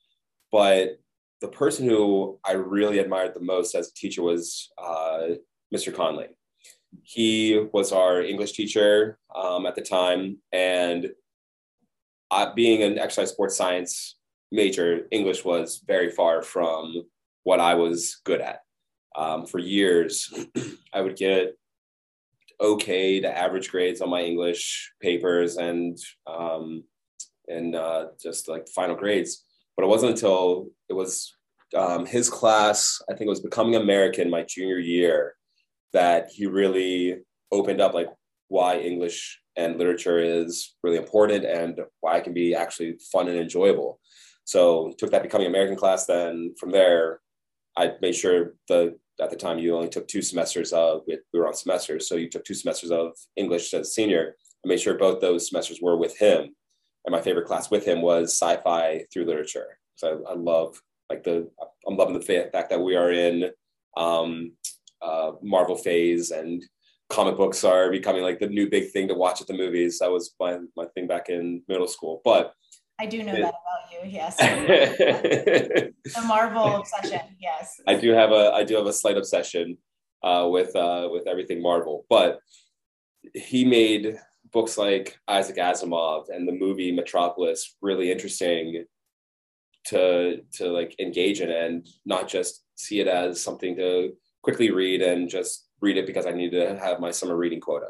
But 0.53 0.99
the 1.41 1.49
person 1.49 1.89
who 1.89 2.39
I 2.45 2.53
really 2.53 2.99
admired 2.99 3.35
the 3.35 3.41
most 3.41 3.75
as 3.75 3.89
a 3.89 3.95
teacher 3.95 4.23
was 4.23 4.71
uh, 4.79 5.29
Mr. 5.75 5.95
Conley. 5.95 6.29
He 7.03 7.67
was 7.73 7.93
our 7.93 8.23
English 8.23 8.53
teacher 8.53 9.19
um, 9.35 9.67
at 9.67 9.75
the 9.75 9.83
time, 9.83 10.39
and 10.53 11.11
uh, 12.31 12.53
being 12.55 12.83
an 12.83 12.99
exercise 12.99 13.31
sports 13.31 13.57
science 13.57 14.17
major, 14.55 15.07
English 15.11 15.45
was 15.45 15.83
very 15.87 16.11
far 16.11 16.43
from 16.43 17.03
what 17.43 17.61
I 17.61 17.75
was 17.75 18.21
good 18.25 18.41
at. 18.41 18.61
Um, 19.17 19.47
for 19.47 19.59
years, 19.59 20.33
I 20.93 21.01
would 21.01 21.17
get 21.17 21.57
okay 22.61 23.21
to 23.21 23.39
average 23.39 23.71
grades 23.71 24.01
on 24.01 24.11
my 24.11 24.23
English 24.23 24.93
papers 25.01 25.57
and 25.57 25.99
um, 26.27 26.85
and 27.49 27.75
uh, 27.75 28.07
just 28.23 28.49
like 28.49 28.69
final 28.69 28.97
grades. 28.97 29.45
But 29.77 29.85
it 29.85 29.89
wasn't 29.89 30.13
until 30.13 30.69
it 30.89 30.95
was 30.95 31.35
um, 31.77 32.07
his 32.07 32.31
class, 32.31 33.03
I 33.09 33.13
think 33.13 33.27
it 33.27 33.31
was 33.37 33.41
Becoming 33.41 33.75
American 33.75 34.31
my 34.31 34.45
junior 34.45 34.79
year, 34.79 35.35
that 35.93 36.31
he 36.31 36.47
really 36.47 37.19
opened 37.51 37.81
up 37.81 37.95
like 37.95 38.09
why 38.49 38.79
English 38.79 39.41
and 39.57 39.79
literature 39.79 40.19
is 40.19 40.75
really 40.83 40.97
important 40.97 41.45
and 41.45 41.81
why 42.01 42.17
it 42.17 42.25
can 42.25 42.35
be 42.35 42.55
actually 42.55 42.97
fun 43.13 43.29
and 43.29 43.39
enjoyable. 43.39 44.01
So 44.45 44.93
took 44.99 45.11
that 45.11 45.23
becoming 45.23 45.47
American 45.47 45.77
class. 45.77 46.07
Then 46.07 46.55
from 46.59 46.71
there, 46.71 47.21
I 47.77 47.93
made 48.01 48.15
sure 48.15 48.55
the 48.69 48.97
at 49.21 49.31
the 49.31 49.37
time 49.37 49.59
you 49.59 49.77
only 49.77 49.89
took 49.89 50.09
two 50.09 50.23
semesters 50.23 50.73
of 50.73 51.03
we 51.07 51.19
were 51.33 51.47
on 51.47 51.55
semesters, 51.55 52.09
so 52.09 52.17
you 52.17 52.29
took 52.29 52.45
two 52.45 52.55
semesters 52.55 52.91
of 52.91 53.13
English 53.37 53.73
as 53.75 53.89
a 53.89 53.91
senior. 53.91 54.37
I 54.65 54.69
made 54.69 54.81
sure 54.81 54.95
both 54.95 55.21
those 55.21 55.49
semesters 55.49 55.81
were 55.81 55.97
with 55.97 56.17
him. 56.19 56.55
And 57.05 57.13
my 57.13 57.21
favorite 57.21 57.47
class 57.47 57.71
with 57.71 57.85
him 57.85 58.01
was 58.01 58.33
sci-fi 58.33 59.05
through 59.13 59.27
literature. 59.27 59.79
So 59.97 60.23
I, 60.27 60.33
I 60.33 60.35
love 60.35 60.81
like 61.11 61.23
the 61.23 61.51
I'm 61.87 61.97
loving 61.97 62.19
the 62.19 62.51
fact 62.53 62.71
that 62.71 62.81
we 62.81 62.97
are 62.97 63.13
in 63.13 63.51
um, 63.97 64.53
uh, 65.03 65.33
Marvel 65.43 65.77
phase 65.77 66.31
and 66.31 66.65
comic 67.11 67.37
books 67.37 67.63
are 67.63 67.91
becoming 67.91 68.23
like 68.23 68.41
the 68.41 68.47
new 68.47 68.69
big 68.69 68.91
thing 68.91 69.07
to 69.09 69.15
watch 69.15 69.41
at 69.41 69.47
the 69.47 69.53
movies. 69.53 69.99
That 69.99 70.11
was 70.11 70.35
my, 70.41 70.59
my 70.77 70.87
thing 70.95 71.07
back 71.07 71.29
in 71.29 71.63
middle 71.69 71.87
school. 71.87 72.23
But 72.25 72.55
I 72.99 73.07
do 73.07 73.23
know 73.23 73.33
that 73.33 73.41
about 73.41 73.91
you. 73.91 74.09
Yes. 74.09 74.37
the 74.37 75.93
Marvel 76.27 76.77
obsession. 76.77 77.21
Yes. 77.41 77.81
I 77.87 77.95
do 77.95 78.11
have 78.13 78.31
a 78.31 78.53
I 78.55 78.65
do 78.65 78.77
have 78.77 78.87
a 78.87 78.93
slight 78.93 79.17
obsession 79.17 79.79
uh, 80.23 80.49
with 80.51 80.75
uh, 80.77 81.09
with 81.11 81.27
everything 81.27 81.61
Marvel, 81.61 82.07
but 82.09 82.39
he 83.35 83.65
made 83.65 84.17
books 84.53 84.79
like 84.79 85.19
Isaac 85.27 85.57
Asimov 85.57 86.27
and 86.29 86.47
the 86.47 86.53
movie 86.53 86.93
Metropolis 86.93 87.77
really 87.83 88.11
interesting 88.13 88.85
to 89.87 90.41
to 90.53 90.71
like 90.71 90.99
engage 91.01 91.41
in 91.41 91.51
and 91.51 91.87
not 92.07 92.29
just 92.29 92.65
see 92.77 93.01
it 93.01 93.09
as 93.09 93.43
something 93.43 93.77
to 93.77 94.13
quickly 94.43 94.71
read 94.71 95.03
and 95.03 95.29
just 95.29 95.69
read 95.81 95.97
it 95.97 96.07
because 96.07 96.27
I 96.27 96.33
need 96.33 96.53
to 96.53 96.79
have 96.79 97.01
my 97.01 97.11
summer 97.11 97.37
reading 97.37 97.61
quota. 97.61 97.89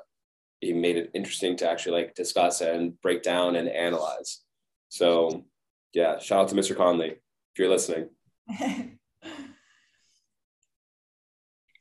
He 0.60 0.72
made 0.72 0.96
it 0.96 1.10
interesting 1.14 1.56
to 1.58 1.70
actually 1.70 2.00
like 2.00 2.14
discuss 2.14 2.60
and 2.60 3.00
break 3.02 3.22
down 3.22 3.56
and 3.56 3.68
analyze. 3.68 4.43
So 4.94 5.44
yeah, 5.92 6.20
shout 6.20 6.42
out 6.42 6.48
to 6.50 6.54
Mr. 6.54 6.76
Conley 6.76 7.08
if 7.08 7.58
you're 7.58 7.68
listening. 7.68 8.10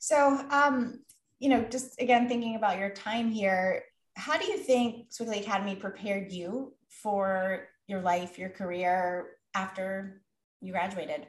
so 0.00 0.44
um, 0.50 0.98
you 1.38 1.48
know, 1.48 1.64
just 1.70 2.00
again 2.00 2.26
thinking 2.26 2.56
about 2.56 2.76
your 2.76 2.90
time 2.90 3.30
here, 3.30 3.84
how 4.16 4.36
do 4.36 4.44
you 4.46 4.58
think 4.58 5.12
Sewickley 5.12 5.42
Academy 5.42 5.76
prepared 5.76 6.32
you 6.32 6.74
for 6.88 7.68
your 7.86 8.00
life, 8.00 8.36
your 8.36 8.48
career 8.48 9.28
after 9.54 10.20
you 10.60 10.72
graduated? 10.72 11.28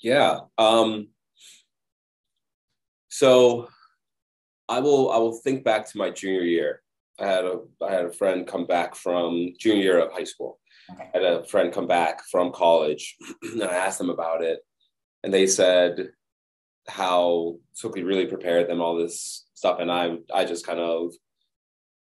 Yeah. 0.00 0.38
Um, 0.56 1.08
so 3.10 3.68
I 4.70 4.80
will 4.80 5.12
I 5.12 5.18
will 5.18 5.34
think 5.34 5.64
back 5.64 5.86
to 5.90 5.98
my 5.98 6.08
junior 6.08 6.44
year. 6.44 6.80
I 7.20 7.26
had 7.26 7.44
a 7.44 7.60
I 7.86 7.92
had 7.92 8.06
a 8.06 8.12
friend 8.12 8.46
come 8.46 8.64
back 8.64 8.94
from 8.94 9.52
junior 9.58 9.82
year 9.82 9.98
of 9.98 10.12
high 10.14 10.24
school. 10.24 10.58
Okay. 10.92 11.10
I 11.14 11.18
had 11.18 11.24
a 11.24 11.44
friend 11.44 11.72
come 11.72 11.86
back 11.86 12.24
from 12.30 12.52
college, 12.52 13.16
and 13.42 13.62
I 13.62 13.74
asked 13.74 13.98
them 13.98 14.10
about 14.10 14.42
it, 14.42 14.60
and 15.22 15.32
they 15.32 15.46
said 15.46 16.10
how 16.88 17.56
Sewickley 17.74 18.04
really 18.04 18.26
prepared 18.26 18.68
them 18.68 18.80
all 18.80 18.96
this 18.96 19.46
stuff, 19.54 19.80
and 19.80 19.90
I 19.90 20.18
I 20.32 20.44
just 20.44 20.66
kind 20.66 20.80
of 20.80 21.12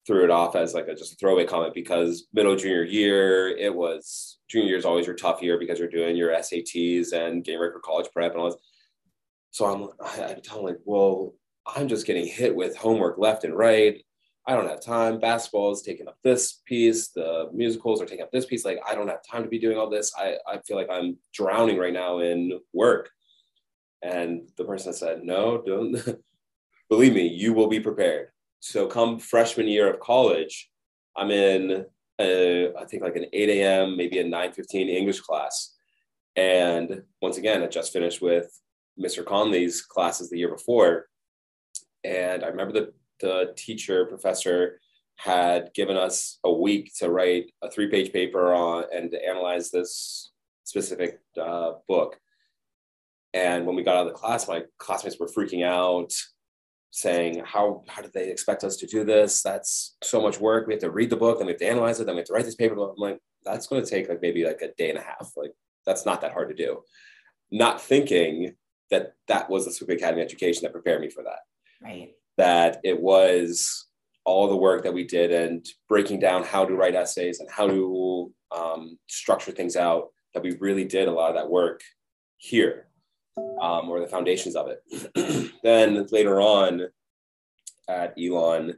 threw 0.08 0.24
it 0.24 0.32
off 0.32 0.56
as 0.56 0.74
like 0.74 0.88
a 0.88 0.96
just 0.96 1.14
a 1.14 1.16
throwaway 1.16 1.46
comment 1.46 1.74
because 1.74 2.28
middle 2.34 2.56
junior 2.56 2.84
year 2.84 3.50
it 3.50 3.74
was 3.74 4.40
junior 4.50 4.70
year 4.70 4.78
is 4.78 4.86
always 4.86 5.06
your 5.06 5.16
tough 5.16 5.42
year 5.42 5.60
because 5.60 5.78
you're 5.78 5.88
doing 5.88 6.16
your 6.16 6.32
SATs 6.32 7.14
and 7.14 7.44
game 7.44 7.60
for 7.60 7.80
college 7.80 8.08
prep 8.12 8.32
and 8.32 8.42
all 8.42 8.50
this. 8.50 8.60
So 9.52 9.66
I'm 9.66 9.90
I, 10.04 10.32
I 10.32 10.34
tell 10.44 10.58
them 10.58 10.66
like, 10.66 10.80
well, 10.86 11.34
I'm 11.66 11.88
just 11.88 12.08
getting 12.08 12.26
hit 12.26 12.56
with 12.56 12.76
homework 12.76 13.18
left 13.18 13.44
and 13.44 13.56
right. 13.56 14.04
I 14.48 14.56
don't 14.56 14.68
have 14.68 14.82
time. 14.82 15.20
Basketball 15.20 15.72
is 15.72 15.84
taking 15.84 16.08
up 16.08 16.18
this 16.24 16.62
piece. 16.66 17.10
The 17.10 17.50
musicals 17.54 18.02
are 18.02 18.06
taking 18.06 18.24
up 18.24 18.32
this 18.32 18.46
piece. 18.46 18.66
Like 18.66 18.80
I 18.88 18.96
don't 18.96 19.08
have 19.08 19.24
time 19.24 19.44
to 19.44 19.50
be 19.50 19.60
doing 19.60 19.78
all 19.78 19.90
this. 19.90 20.12
I, 20.18 20.38
I 20.48 20.60
feel 20.60 20.78
like 20.78 20.90
I'm 20.90 21.18
drowning 21.34 21.78
right 21.78 21.94
now 21.94 22.20
in 22.20 22.60
work. 22.74 23.10
And 24.02 24.50
the 24.58 24.66
person 24.66 24.94
said, 24.94 25.24
no, 25.24 25.62
don't 25.62 25.96
believe 26.90 27.14
me, 27.14 27.28
you 27.28 27.54
will 27.54 27.68
be 27.68 27.80
prepared. 27.80 28.30
So 28.60 28.88
come 28.88 29.20
freshman 29.20 29.68
year 29.68 29.92
of 29.92 30.00
college, 30.00 30.70
I'm 31.16 31.30
in 31.30 31.86
a, 32.20 32.74
I 32.76 32.86
think 32.86 33.04
like 33.04 33.16
an 33.16 33.26
8 33.32 33.50
a.m., 33.50 33.98
maybe 33.98 34.20
a 34.20 34.24
9:15 34.24 34.88
English 34.88 35.22
class. 35.22 35.76
And 36.36 37.04
once 37.22 37.38
again, 37.38 37.62
I 37.62 37.68
just 37.68 37.94
finished 37.94 38.22
with 38.22 38.50
Mr. 39.00 39.26
Conley's 39.26 39.82
classes 39.82 40.30
the 40.30 40.38
year 40.38 40.50
before. 40.50 41.08
And 42.04 42.44
I 42.44 42.48
remember 42.48 42.74
the, 42.74 42.94
the 43.22 43.54
teacher, 43.56 44.06
professor, 44.06 44.80
had 45.18 45.72
given 45.74 45.98
us 45.98 46.40
a 46.44 46.52
week 46.52 46.92
to 46.98 47.10
write 47.10 47.52
a 47.62 47.70
three 47.70 47.88
page 47.88 48.12
paper 48.12 48.54
on 48.54 48.86
and 48.94 49.12
to 49.12 49.26
analyze 49.26 49.70
this 49.70 50.32
specific 50.64 51.20
uh, 51.40 51.74
book. 51.88 52.20
And 53.34 53.66
when 53.66 53.76
we 53.76 53.84
got 53.84 53.96
out 53.96 54.08
of 54.08 54.14
the 54.14 54.20
class, 54.20 54.48
my 54.48 54.64
classmates 54.78 55.20
were 55.20 55.28
freaking 55.28 55.64
out, 55.64 56.12
saying, 56.92 57.44
How 57.46 57.84
how 57.88 58.02
did 58.02 58.14
they 58.14 58.30
expect 58.30 58.64
us 58.64 58.78
to 58.78 58.88
do 58.88 59.04
this? 59.04 59.42
That's 59.42 59.96
so 60.04 60.22
much 60.22 60.40
work. 60.40 60.68
We 60.68 60.74
have 60.74 60.82
to 60.82 60.92
read 60.92 61.10
the 61.10 61.18
book, 61.18 61.38
and 61.38 61.46
we 61.46 61.54
have 61.54 61.60
to 61.60 61.68
analyze 61.68 62.00
it, 62.00 62.06
then 62.06 62.16
we 62.16 62.20
have 62.20 62.28
to 62.28 62.34
write 62.34 62.46
this 62.46 62.56
paper. 62.56 62.74
I'm 62.74 62.96
like, 62.98 63.20
that's 63.44 63.68
going 63.68 63.84
to 63.84 63.90
take 63.90 64.10
like 64.10 64.22
maybe 64.22 64.44
like 64.44 64.62
a 64.62 64.74
day 64.78 64.90
and 64.90 65.00
a 65.00 65.04
half. 65.04 65.32
Like 65.38 65.52
that's 65.86 66.06
not 66.06 66.22
that 66.22 66.34
hard 66.34 66.50
to 66.50 66.56
do. 66.56 66.82
Not 67.52 67.82
thinking 67.82 68.56
that 68.90 69.14
that 69.28 69.50
was 69.50 69.66
the 69.66 69.72
Sewickley 69.72 69.96
Academy 69.96 70.22
education 70.22 70.64
that 70.64 70.74
prepared 70.74 71.02
me 71.02 71.10
for 71.10 71.24
that. 71.24 71.40
Right. 71.82 72.14
That 72.38 72.80
it 72.84 73.00
was 73.00 73.88
all 74.26 74.48
the 74.48 74.56
work 74.56 74.84
that 74.84 74.94
we 74.94 75.04
did 75.04 75.32
and 75.32 75.66
breaking 75.90 76.20
down 76.20 76.44
how 76.44 76.66
to 76.66 76.76
write 76.76 76.96
essays 76.96 77.40
and 77.40 77.50
how 77.50 77.68
to 77.68 78.32
um, 78.56 78.98
structure 79.08 79.52
things 79.52 79.76
out 79.76 80.10
that 80.34 80.44
we 80.44 80.56
really 80.60 80.86
did 80.86 81.08
a 81.08 81.12
lot 81.12 81.30
of 81.30 81.36
that 81.36 81.50
work 81.50 81.82
here 82.38 82.88
um, 83.62 83.90
or 83.90 84.00
the 84.00 84.08
foundations 84.08 84.56
of 84.56 84.68
it. 84.68 85.52
then 85.64 86.06
later 86.12 86.40
on 86.40 86.88
at 87.90 88.14
Elon, 88.20 88.76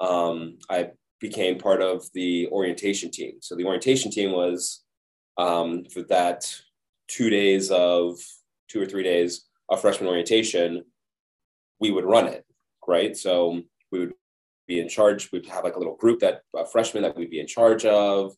um, 0.00 0.58
I 0.68 0.90
became 1.20 1.58
part 1.58 1.82
of 1.82 2.04
the 2.14 2.48
orientation 2.48 3.10
team. 3.10 3.34
So 3.40 3.54
the 3.54 3.64
orientation 3.64 4.10
team 4.10 4.32
was 4.32 4.82
um, 5.38 5.84
for 5.84 6.02
that 6.04 6.52
two 7.08 7.30
days 7.30 7.70
of 7.70 8.18
two 8.68 8.80
or 8.80 8.86
three 8.86 9.02
days 9.02 9.46
of 9.68 9.80
freshman 9.80 10.08
orientation, 10.08 10.84
we 11.78 11.90
would 11.90 12.04
run 12.04 12.26
it, 12.26 12.44
right? 12.86 13.16
So 13.16 13.62
we 13.90 13.98
would 14.00 14.14
be 14.66 14.80
in 14.80 14.88
charge. 14.88 15.30
We'd 15.32 15.46
have 15.46 15.64
like 15.64 15.76
a 15.76 15.78
little 15.78 15.96
group 15.96 16.20
that 16.20 16.42
uh, 16.56 16.64
freshmen 16.64 17.02
that 17.02 17.16
we'd 17.16 17.30
be 17.30 17.40
in 17.40 17.46
charge 17.46 17.84
of, 17.84 18.34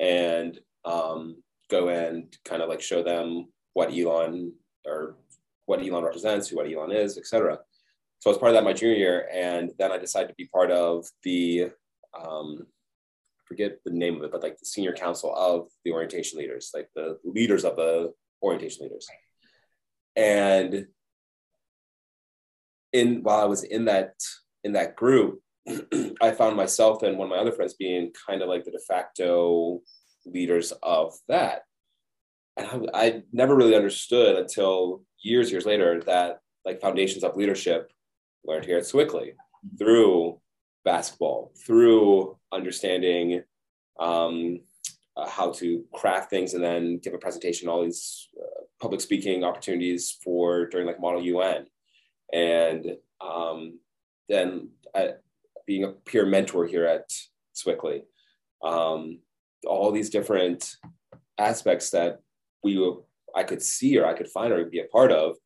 and 0.00 0.58
um, 0.84 1.42
go 1.70 1.88
and 1.88 2.34
kind 2.44 2.62
of 2.62 2.68
like 2.68 2.80
show 2.80 3.02
them 3.02 3.48
what 3.74 3.92
Elon 3.92 4.52
or 4.86 5.16
what 5.66 5.80
Elon 5.80 6.04
represents, 6.04 6.48
who 6.48 6.56
what 6.56 6.70
Elon 6.70 6.92
is, 6.92 7.18
etc. 7.18 7.58
So 8.20 8.30
I 8.30 8.32
was 8.32 8.38
part 8.38 8.50
of 8.50 8.54
that 8.54 8.64
my 8.64 8.72
junior 8.72 8.96
year, 8.96 9.28
and 9.32 9.70
then 9.78 9.92
I 9.92 9.98
decided 9.98 10.28
to 10.28 10.34
be 10.34 10.46
part 10.46 10.70
of 10.70 11.06
the 11.22 11.70
um, 12.18 12.66
forget 13.48 13.78
the 13.84 13.92
name 13.92 14.16
of 14.16 14.22
it, 14.22 14.32
but 14.32 14.42
like 14.42 14.58
the 14.58 14.66
senior 14.66 14.92
council 14.92 15.34
of 15.34 15.68
the 15.84 15.92
orientation 15.92 16.38
leaders, 16.38 16.70
like 16.74 16.88
the 16.94 17.18
leaders 17.24 17.64
of 17.64 17.76
the 17.76 18.12
orientation 18.42 18.84
leaders. 18.84 19.08
And 20.14 20.86
in 22.92 23.22
while 23.22 23.40
I 23.40 23.44
was 23.44 23.64
in 23.64 23.84
that 23.86 24.14
in 24.64 24.72
that 24.72 24.96
group, 24.96 25.40
I 26.20 26.32
found 26.32 26.56
myself 26.56 27.02
and 27.02 27.18
one 27.18 27.26
of 27.26 27.30
my 27.30 27.38
other 27.38 27.52
friends 27.52 27.74
being 27.74 28.12
kind 28.26 28.42
of 28.42 28.48
like 28.48 28.64
the 28.64 28.70
de 28.70 28.80
facto 28.80 29.80
leaders 30.26 30.72
of 30.82 31.14
that. 31.28 31.62
And 32.56 32.90
I, 32.92 33.06
I 33.06 33.22
never 33.32 33.54
really 33.54 33.76
understood 33.76 34.36
until 34.36 35.02
years, 35.20 35.50
years 35.50 35.66
later 35.66 36.02
that 36.06 36.40
like 36.64 36.80
foundations 36.80 37.24
of 37.24 37.36
leadership 37.36 37.92
learned 38.44 38.64
here 38.64 38.78
at 38.78 38.84
Sewickley 38.84 39.32
through 39.78 40.40
basketball, 40.84 41.52
through 41.66 42.36
understanding 42.52 43.42
um, 44.00 44.60
uh, 45.16 45.28
how 45.28 45.50
to 45.52 45.84
craft 45.92 46.30
things 46.30 46.54
and 46.54 46.62
then 46.62 46.98
give 46.98 47.14
a 47.14 47.18
presentation, 47.18 47.68
all 47.68 47.84
these 47.84 48.28
uh, 48.40 48.62
public 48.80 49.00
speaking 49.00 49.44
opportunities 49.44 50.16
for 50.22 50.66
during 50.66 50.86
like 50.86 51.00
Model 51.00 51.22
UN. 51.22 51.66
And 52.32 52.96
um, 53.20 53.78
then 54.28 54.70
I, 54.94 55.14
being 55.66 55.84
a 55.84 55.92
peer 55.92 56.26
mentor 56.26 56.66
here 56.66 56.86
at 56.86 57.10
Sewickley, 57.54 58.02
um, 58.62 59.20
all 59.66 59.92
these 59.92 60.10
different 60.10 60.76
aspects 61.38 61.90
that 61.90 62.20
we 62.62 62.94
I 63.34 63.44
could 63.44 63.62
see 63.62 63.98
or 63.98 64.06
I 64.06 64.14
could 64.14 64.28
find 64.28 64.52
or 64.52 64.64
be 64.64 64.80
a 64.80 64.84
part 64.84 65.12
of 65.12 65.36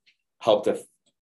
helped 0.41 0.65
to 0.65 0.81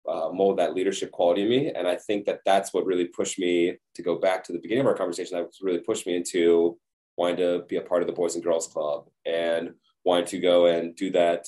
uh, 0.09 0.31
mold 0.33 0.59
that 0.59 0.75
leadership 0.75 1.11
quality 1.11 1.43
in 1.43 1.49
me. 1.49 1.73
And 1.73 1.87
I 1.87 1.97
think 1.97 2.27
that 2.27 2.41
that's 2.45 2.73
what 2.73 2.87
really 2.87 3.07
pushed 3.07 3.39
me 3.39 3.77
to 3.95 4.03
go 4.03 4.17
back 4.17 4.45
to 4.45 4.53
the 4.53 4.59
beginning 4.59 4.83
of 4.83 4.87
our 4.87 4.97
conversation. 4.97 5.37
That 5.37 5.49
really 5.61 5.81
pushed 5.81 6.07
me 6.07 6.17
into 6.17 6.79
wanting 7.17 7.37
to 7.39 7.65
be 7.69 7.77
a 7.77 7.83
part 7.83 8.03
of 8.03 8.07
the 8.07 8.15
Boys 8.15 8.35
and 8.35 8.45
Girls 8.45 8.67
Club 8.67 9.09
and 9.27 9.75
wanting 10.05 10.27
to 10.27 10.39
go 10.39 10.67
and 10.67 10.97
do 10.97 11.11
that 11.11 11.47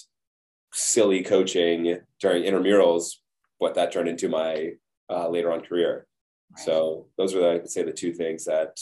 silly 0.72 1.22
coaching 1.22 1.98
during 2.20 2.42
intramurals, 2.44 3.16
what 3.62 3.74
that 3.76 3.92
turned 3.92 4.08
into 4.08 4.28
my 4.28 4.72
uh, 5.08 5.28
later 5.28 5.50
on 5.52 5.60
career. 5.60 6.06
Right. 6.50 6.64
So 6.66 7.06
those 7.16 7.34
are, 7.34 7.40
the, 7.40 7.48
I 7.48 7.54
would 7.54 7.70
say, 7.70 7.82
the 7.84 7.92
two 8.02 8.12
things 8.12 8.44
that 8.44 8.74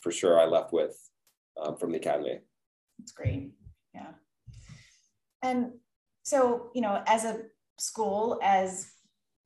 for 0.00 0.10
sure 0.10 0.40
I 0.40 0.46
left 0.46 0.72
with 0.72 0.94
um, 1.60 1.76
from 1.76 1.92
the 1.92 1.98
academy. 1.98 2.38
That's 2.98 3.12
great. 3.12 3.50
Yeah. 3.94 4.12
And 5.42 5.72
so, 6.24 6.70
you 6.74 6.80
know, 6.80 7.02
as 7.06 7.24
a 7.24 7.34
school, 7.78 8.40
as 8.42 8.90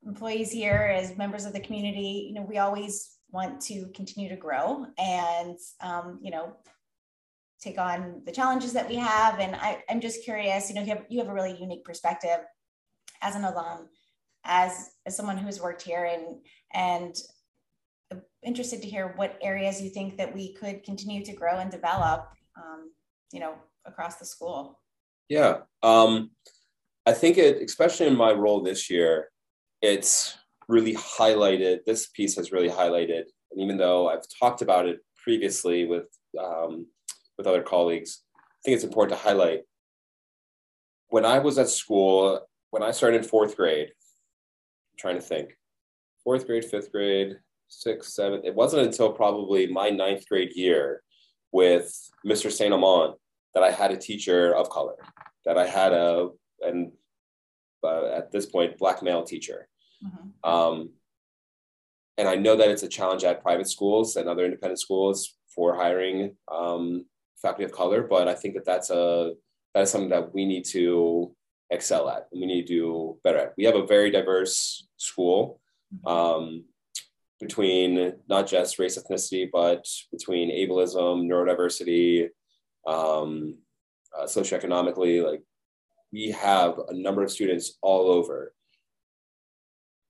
employees 0.05 0.51
here, 0.51 0.93
as 0.95 1.17
members 1.17 1.45
of 1.45 1.53
the 1.53 1.59
community, 1.59 2.27
you 2.27 2.33
know, 2.35 2.45
we 2.47 2.57
always 2.57 2.93
want 3.31 3.59
to 3.69 3.87
continue 3.93 4.29
to 4.29 4.35
grow 4.35 4.85
and, 4.97 5.57
um, 5.81 6.19
you 6.21 6.31
know, 6.31 6.55
take 7.59 7.77
on 7.79 8.21
the 8.25 8.31
challenges 8.31 8.71
that 8.73 8.87
we 8.87 8.95
have. 8.95 9.39
And 9.39 9.55
I, 9.55 9.83
I'm 9.89 9.99
just 9.99 10.23
curious, 10.23 10.69
you 10.69 10.75
know, 10.75 10.81
you 10.81 10.91
have, 10.93 11.05
you 11.09 11.19
have 11.19 11.27
a 11.27 11.33
really 11.33 11.57
unique 11.59 11.83
perspective 11.83 12.39
as 13.21 13.35
an 13.35 13.43
alum, 13.43 13.89
as, 14.43 14.91
as 15.05 15.15
someone 15.15 15.37
who's 15.37 15.61
worked 15.61 15.81
here 15.81 16.05
and, 16.05 16.37
and 16.73 17.15
interested 18.43 18.81
to 18.81 18.87
hear 18.87 19.13
what 19.15 19.37
areas 19.41 19.81
you 19.81 19.89
think 19.89 20.17
that 20.17 20.33
we 20.33 20.53
could 20.53 20.83
continue 20.83 21.23
to 21.25 21.33
grow 21.33 21.57
and 21.57 21.71
develop, 21.71 22.29
um, 22.57 22.91
you 23.31 23.39
know, 23.39 23.55
across 23.85 24.17
the 24.17 24.25
school. 24.25 24.79
Yeah. 25.29 25.59
Um, 25.83 26.31
I 27.05 27.13
think 27.13 27.37
it, 27.37 27.61
especially 27.61 28.07
in 28.07 28.15
my 28.15 28.31
role 28.31 28.61
this 28.61 28.89
year, 28.89 29.29
it's 29.81 30.37
really 30.67 30.95
highlighted, 30.95 31.85
this 31.85 32.07
piece 32.07 32.35
has 32.35 32.51
really 32.51 32.69
highlighted 32.69 33.23
and 33.51 33.61
even 33.61 33.77
though 33.77 34.09
I've 34.09 34.25
talked 34.39 34.61
about 34.61 34.87
it 34.87 34.99
previously 35.15 35.85
with 35.85 36.07
um, 36.39 36.87
with 37.37 37.47
other 37.47 37.61
colleagues, 37.61 38.23
I 38.37 38.41
think 38.63 38.75
it's 38.75 38.83
important 38.83 39.17
to 39.17 39.23
highlight. 39.23 39.61
When 41.09 41.25
I 41.25 41.39
was 41.39 41.57
at 41.57 41.69
school, 41.69 42.41
when 42.71 42.83
I 42.83 42.91
started 42.91 43.17
in 43.17 43.23
fourth 43.27 43.55
grade, 43.55 43.91
trying 44.97 45.15
to 45.15 45.21
think, 45.21 45.57
fourth 46.23 46.45
grade, 46.45 46.65
fifth 46.65 46.91
grade, 46.91 47.37
sixth, 47.67 48.11
seventh. 48.11 48.45
It 48.45 48.55
wasn't 48.55 48.85
until 48.85 49.11
probably 49.11 49.67
my 49.67 49.89
ninth 49.89 50.27
grade 50.27 50.55
year 50.55 51.03
with 51.51 51.93
Mr. 52.25 52.51
Saint 52.51 52.73
Amand 52.73 53.13
that 53.53 53.63
I 53.63 53.71
had 53.71 53.91
a 53.91 53.97
teacher 53.97 54.55
of 54.55 54.69
color, 54.69 54.95
that 55.45 55.57
I 55.57 55.65
had 55.65 55.93
a 55.93 56.29
and 56.61 56.91
uh, 57.83 58.07
at 58.07 58.31
this 58.31 58.45
point 58.45 58.77
black 58.77 59.01
male 59.01 59.23
teacher. 59.23 59.67
Mm-hmm. 60.03 60.49
Um, 60.49 60.89
and 62.17 62.27
I 62.27 62.35
know 62.35 62.55
that 62.55 62.69
it's 62.69 62.83
a 62.83 62.89
challenge 62.89 63.23
at 63.23 63.43
private 63.43 63.69
schools 63.69 64.15
and 64.15 64.27
other 64.27 64.45
independent 64.45 64.79
schools 64.79 65.35
for 65.53 65.75
hiring 65.75 66.35
um, 66.51 67.05
faculty 67.41 67.63
of 67.63 67.71
color, 67.71 68.01
but 68.03 68.27
I 68.27 68.33
think 68.33 68.55
that 68.55 68.65
that's 68.65 68.89
a 68.89 69.33
that 69.73 69.83
is 69.83 69.91
something 69.91 70.09
that 70.09 70.33
we 70.33 70.45
need 70.45 70.65
to 70.65 71.35
excel 71.69 72.09
at 72.09 72.27
and 72.31 72.41
we 72.41 72.47
need 72.47 72.67
to 72.67 72.73
do 72.73 73.17
better 73.23 73.39
at. 73.39 73.53
We 73.57 73.65
have 73.65 73.75
a 73.75 73.85
very 73.85 74.11
diverse 74.11 74.87
school 74.97 75.59
mm-hmm. 75.93 76.07
um, 76.07 76.65
between 77.39 78.13
not 78.27 78.47
just 78.47 78.79
race 78.79 78.97
ethnicity, 78.97 79.49
but 79.51 79.85
between 80.11 80.49
ableism, 80.49 81.27
neurodiversity, 81.27 82.29
um, 82.87 83.57
uh, 84.17 84.25
socioeconomically. 84.25 85.23
Like 85.23 85.43
we 86.11 86.31
have 86.31 86.79
a 86.87 86.93
number 86.93 87.23
of 87.23 87.31
students 87.31 87.77
all 87.81 88.09
over 88.11 88.53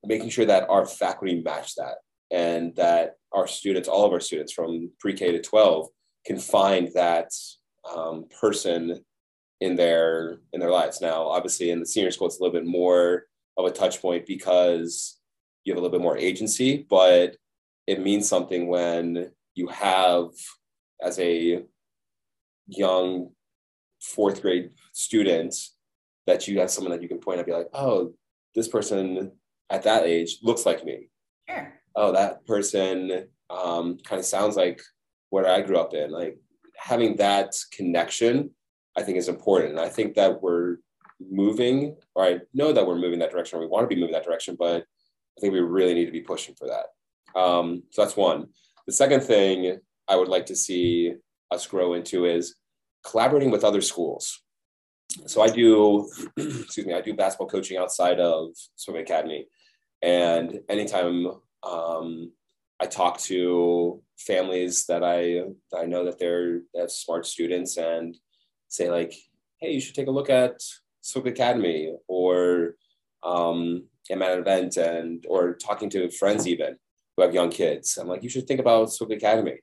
making 0.04 0.30
sure 0.30 0.46
that 0.46 0.68
our 0.68 0.86
faculty 0.86 1.42
match 1.42 1.74
that 1.74 1.96
and 2.30 2.74
that 2.76 3.16
our 3.32 3.46
students, 3.46 3.88
all 3.88 4.04
of 4.04 4.12
our 4.12 4.20
students 4.20 4.52
from 4.52 4.90
pre-K 5.00 5.32
to 5.32 5.40
12 5.40 5.88
can 6.26 6.38
find 6.38 6.88
that 6.94 7.30
um, 7.94 8.24
person 8.40 9.04
in 9.60 9.76
their 9.76 10.38
in 10.52 10.60
their 10.60 10.70
lives. 10.70 11.00
Now, 11.00 11.28
obviously 11.28 11.70
in 11.70 11.80
the 11.80 11.86
senior 11.86 12.10
school, 12.10 12.26
it's 12.26 12.38
a 12.38 12.42
little 12.42 12.58
bit 12.58 12.66
more 12.66 13.24
of 13.56 13.66
a 13.66 13.70
touch 13.70 14.00
point 14.00 14.26
because 14.26 15.18
you 15.64 15.72
have 15.72 15.78
a 15.78 15.82
little 15.82 15.98
bit 15.98 16.02
more 16.02 16.16
agency, 16.16 16.86
but 16.88 17.36
it 17.86 18.00
means 18.00 18.28
something 18.28 18.68
when 18.68 19.30
you 19.54 19.66
have 19.68 20.28
as 21.02 21.18
a 21.18 21.62
young 22.68 23.30
fourth 24.00 24.42
grade 24.42 24.70
student 24.92 25.54
that 26.26 26.46
you 26.46 26.60
have 26.60 26.70
someone 26.70 26.92
that 26.92 27.02
you 27.02 27.08
can 27.08 27.18
point 27.18 27.40
at 27.40 27.46
be 27.46 27.52
like, 27.52 27.68
oh, 27.72 28.12
this 28.54 28.68
person 28.68 29.32
at 29.70 29.82
that 29.82 30.04
age 30.04 30.38
looks 30.42 30.64
like 30.66 30.84
me. 30.84 31.08
Sure. 31.48 31.72
Oh, 31.96 32.12
that 32.12 32.46
person 32.46 33.26
um, 33.50 33.98
kind 34.04 34.20
of 34.20 34.26
sounds 34.26 34.56
like 34.56 34.80
what 35.30 35.46
I 35.46 35.62
grew 35.62 35.78
up 35.78 35.94
in. 35.94 36.10
Like 36.10 36.38
having 36.76 37.16
that 37.16 37.54
connection, 37.72 38.50
I 38.98 39.02
think 39.02 39.18
is 39.18 39.28
important. 39.28 39.72
And 39.72 39.80
I 39.80 39.88
think 39.88 40.14
that 40.14 40.42
we're 40.42 40.76
moving, 41.20 41.96
or 42.14 42.24
I 42.24 42.40
know 42.54 42.72
that 42.72 42.86
we're 42.86 42.98
moving 42.98 43.18
that 43.20 43.30
direction, 43.30 43.60
we 43.60 43.66
want 43.66 43.88
to 43.88 43.94
be 43.94 44.00
moving 44.00 44.14
that 44.14 44.24
direction, 44.24 44.56
but 44.58 44.82
I 44.82 45.40
think 45.40 45.52
we 45.52 45.60
really 45.60 45.94
need 45.94 46.06
to 46.06 46.12
be 46.12 46.20
pushing 46.20 46.54
for 46.54 46.68
that. 46.68 47.38
Um, 47.40 47.84
so 47.90 48.02
that's 48.02 48.16
one. 48.16 48.48
The 48.86 48.92
second 48.92 49.22
thing 49.22 49.78
I 50.08 50.16
would 50.16 50.28
like 50.28 50.46
to 50.46 50.56
see 50.56 51.14
us 51.50 51.66
grow 51.66 51.94
into 51.94 52.24
is 52.24 52.56
collaborating 53.04 53.50
with 53.50 53.64
other 53.64 53.80
schools 53.80 54.40
so 55.26 55.42
I 55.42 55.48
do, 55.48 56.08
excuse 56.36 56.86
me, 56.86 56.94
I 56.94 57.00
do 57.00 57.14
basketball 57.14 57.48
coaching 57.48 57.78
outside 57.78 58.20
of 58.20 58.50
Sewickley 58.76 59.02
Academy, 59.02 59.46
and 60.02 60.60
anytime 60.68 61.26
um, 61.62 62.32
I 62.80 62.86
talk 62.86 63.18
to 63.22 64.02
families 64.18 64.86
that 64.86 65.02
I 65.02 65.44
that 65.70 65.78
I 65.78 65.86
know 65.86 66.04
that 66.04 66.18
they're 66.18 66.60
that 66.74 66.90
smart 66.90 67.26
students 67.26 67.76
and 67.76 68.16
say 68.68 68.90
like, 68.90 69.14
hey, 69.58 69.72
you 69.72 69.80
should 69.80 69.94
take 69.94 70.06
a 70.06 70.12
look 70.12 70.30
at 70.30 70.60
Sewickley 71.02 71.32
Academy, 71.32 71.94
or 72.06 72.74
um, 73.22 73.84
I'm 74.10 74.22
at 74.22 74.32
an 74.32 74.40
event 74.40 74.76
and 74.76 75.24
or 75.28 75.54
talking 75.54 75.90
to 75.90 76.10
friends 76.10 76.46
even 76.46 76.76
who 77.16 77.22
have 77.22 77.34
young 77.34 77.50
kids. 77.50 77.98
I'm 77.98 78.08
like, 78.08 78.22
you 78.22 78.28
should 78.28 78.46
think 78.46 78.60
about 78.60 78.88
Sewickley 78.88 79.16
Academy. 79.16 79.58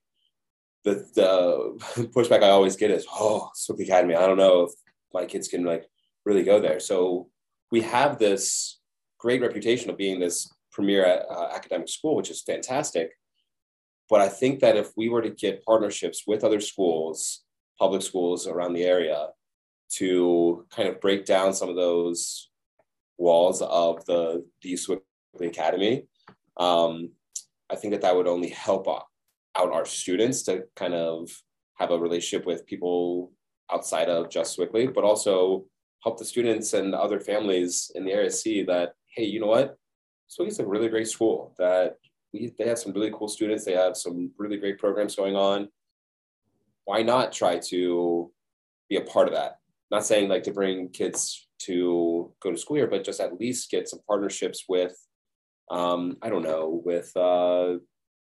The, 0.83 1.05
the 1.15 2.07
pushback 2.15 2.43
I 2.43 2.49
always 2.49 2.75
get 2.75 2.91
is, 2.91 3.05
oh, 3.11 3.49
Sewickley 3.55 3.85
Academy. 3.85 4.15
I 4.15 4.27
don't 4.27 4.37
know 4.37 4.63
if 4.63 4.71
my 5.13 5.25
kids 5.25 5.47
can 5.47 5.63
like 5.63 5.85
really 6.25 6.43
go 6.43 6.59
there. 6.59 6.79
So 6.79 7.29
we 7.71 7.81
have 7.81 8.19
this 8.19 8.79
great 9.19 9.41
reputation 9.41 9.89
of 9.89 9.97
being 9.97 10.19
this 10.19 10.53
premier 10.71 11.23
uh, 11.29 11.55
academic 11.55 11.89
school, 11.89 12.15
which 12.15 12.29
is 12.29 12.41
fantastic. 12.41 13.11
But 14.09 14.21
I 14.21 14.27
think 14.27 14.59
that 14.59 14.77
if 14.77 14.91
we 14.95 15.09
were 15.09 15.21
to 15.21 15.31
get 15.31 15.65
partnerships 15.65 16.23
with 16.27 16.43
other 16.43 16.59
schools, 16.59 17.44
public 17.77 18.01
schools 18.01 18.47
around 18.47 18.73
the 18.73 18.83
area, 18.83 19.27
to 19.93 20.65
kind 20.75 20.89
of 20.89 20.99
break 20.99 21.25
down 21.25 21.53
some 21.53 21.69
of 21.69 21.75
those 21.75 22.49
walls 23.17 23.61
of 23.61 24.03
the 24.05 24.45
the 24.61 24.73
Sewickley 24.73 25.47
Academy, 25.47 26.07
um, 26.57 27.11
I 27.69 27.75
think 27.75 27.91
that 27.93 28.01
that 28.01 28.15
would 28.15 28.27
only 28.27 28.49
help 28.49 28.87
out 28.87 29.05
our 29.55 29.85
students 29.85 30.43
to 30.43 30.63
kind 30.75 30.93
of 30.93 31.31
have 31.75 31.91
a 31.91 31.99
relationship 31.99 32.45
with 32.45 32.65
people 32.65 33.31
outside 33.71 34.09
of 34.09 34.29
just 34.29 34.57
Sewickley, 34.57 34.87
but 34.87 35.03
also 35.03 35.65
help 36.03 36.17
the 36.17 36.25
students 36.25 36.73
and 36.73 36.93
other 36.93 37.19
families 37.19 37.91
in 37.95 38.05
the 38.05 38.11
area 38.11 38.29
see 38.29 38.63
that, 38.63 38.93
hey, 39.15 39.23
you 39.23 39.39
know 39.39 39.47
what? 39.47 39.77
Sewickley's 40.27 40.59
a 40.59 40.65
really 40.65 40.87
great 40.87 41.07
school 41.07 41.53
that 41.57 41.97
we, 42.31 42.53
they 42.57 42.67
have 42.67 42.79
some 42.79 42.93
really 42.93 43.11
cool 43.13 43.27
students. 43.27 43.65
They 43.65 43.73
have 43.73 43.97
some 43.97 44.31
really 44.37 44.57
great 44.57 44.77
programs 44.77 45.15
going 45.15 45.35
on. 45.35 45.69
Why 46.85 47.01
not 47.01 47.33
try 47.33 47.59
to 47.69 48.31
be 48.89 48.95
a 48.97 49.01
part 49.01 49.27
of 49.27 49.33
that? 49.33 49.57
Not 49.91 50.05
saying 50.05 50.29
like 50.29 50.43
to 50.43 50.51
bring 50.51 50.89
kids 50.89 51.47
to 51.59 52.31
go 52.41 52.51
to 52.51 52.57
school 52.57 52.77
here, 52.77 52.87
but 52.87 53.03
just 53.03 53.19
at 53.19 53.39
least 53.39 53.71
get 53.71 53.89
some 53.89 53.99
partnerships 54.07 54.65
with, 54.67 54.95
um, 55.71 56.17
I 56.21 56.29
don't 56.29 56.43
know, 56.43 56.81
with, 56.85 57.15
uh, 57.15 57.77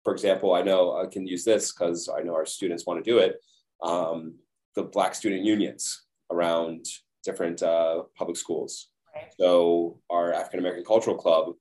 for 0.04 0.14
example, 0.14 0.54
I 0.54 0.62
know 0.62 0.98
I 0.98 1.06
can 1.06 1.28
use 1.28 1.46
this 1.46 1.72
because 1.72 2.10
I 2.10 2.24
know 2.24 2.34
our 2.34 2.46
students 2.46 2.86
want 2.86 3.04
to 3.04 3.10
do 3.10 3.20
it. 3.20 3.36
Um, 3.82 4.36
the 4.76 4.84
Black 4.84 5.16
student 5.16 5.44
unions 5.44 6.06
around 6.32 6.86
different 7.24 7.62
uh, 7.62 8.04
public 8.18 8.38
schools. 8.38 8.90
Right. 9.16 9.32
So 9.40 10.00
our 10.10 10.34
African 10.34 10.60
American 10.60 10.86
Cultural 10.86 11.18
Club, 11.18 11.54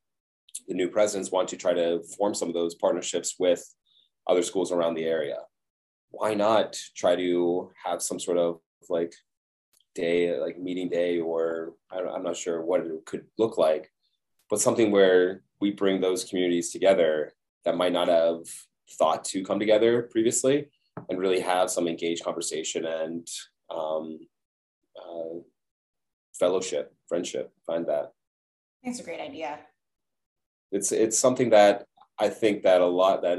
the 0.69 0.75
new 0.75 0.89
presidents 0.89 1.33
want 1.33 1.49
to 1.49 1.57
try 1.57 1.73
to 1.75 2.03
form 2.17 2.35
some 2.35 2.49
of 2.49 2.55
those 2.55 2.75
partnerships 2.77 3.37
with 3.39 3.63
other 4.27 4.43
schools 4.43 4.73
around 4.73 4.95
the 4.95 5.05
area. 5.05 5.39
Why 6.11 6.35
not 6.35 6.79
try 6.97 7.17
to 7.17 7.71
have 7.85 8.03
some 8.03 8.19
sort 8.19 8.39
of 8.39 8.61
like 8.89 9.15
day, 9.95 10.39
like 10.39 10.59
meeting 10.59 10.89
day, 10.89 11.21
or 11.21 11.75
I'm 11.91 12.23
not 12.23 12.37
sure 12.37 12.63
what 12.63 12.81
it 12.81 13.07
could 13.07 13.27
look 13.39 13.59
like, 13.59 13.91
but 14.49 14.61
something 14.61 14.91
where 14.91 15.43
we 15.61 15.71
bring 15.71 16.01
those 16.01 16.25
communities 16.25 16.71
together 16.71 17.33
that 17.65 17.77
might 17.77 17.93
not 17.93 18.09
have 18.09 18.41
thought 18.99 19.25
to 19.25 19.45
come 19.45 19.59
together 19.59 20.03
previously 20.03 20.69
and 21.09 21.19
really 21.19 21.41
have 21.41 21.71
some 21.71 21.87
engaged 21.87 22.25
conversation 22.25 22.85
and 22.85 23.29
um, 23.71 24.19
uh, 24.99 25.39
fellowship, 26.39 26.95
friendship. 27.09 27.53
Find 27.67 27.87
that. 27.87 28.13
It's 28.83 29.01
a 29.01 29.05
great 29.05 29.21
idea. 29.21 29.61
It's 30.73 30.93
it's 30.93 31.19
something 31.19 31.51
that 31.51 31.85
I 32.19 32.29
think 32.29 32.63
that 32.63 32.81
a 32.81 32.87
lot 32.87 33.23
that 33.23 33.39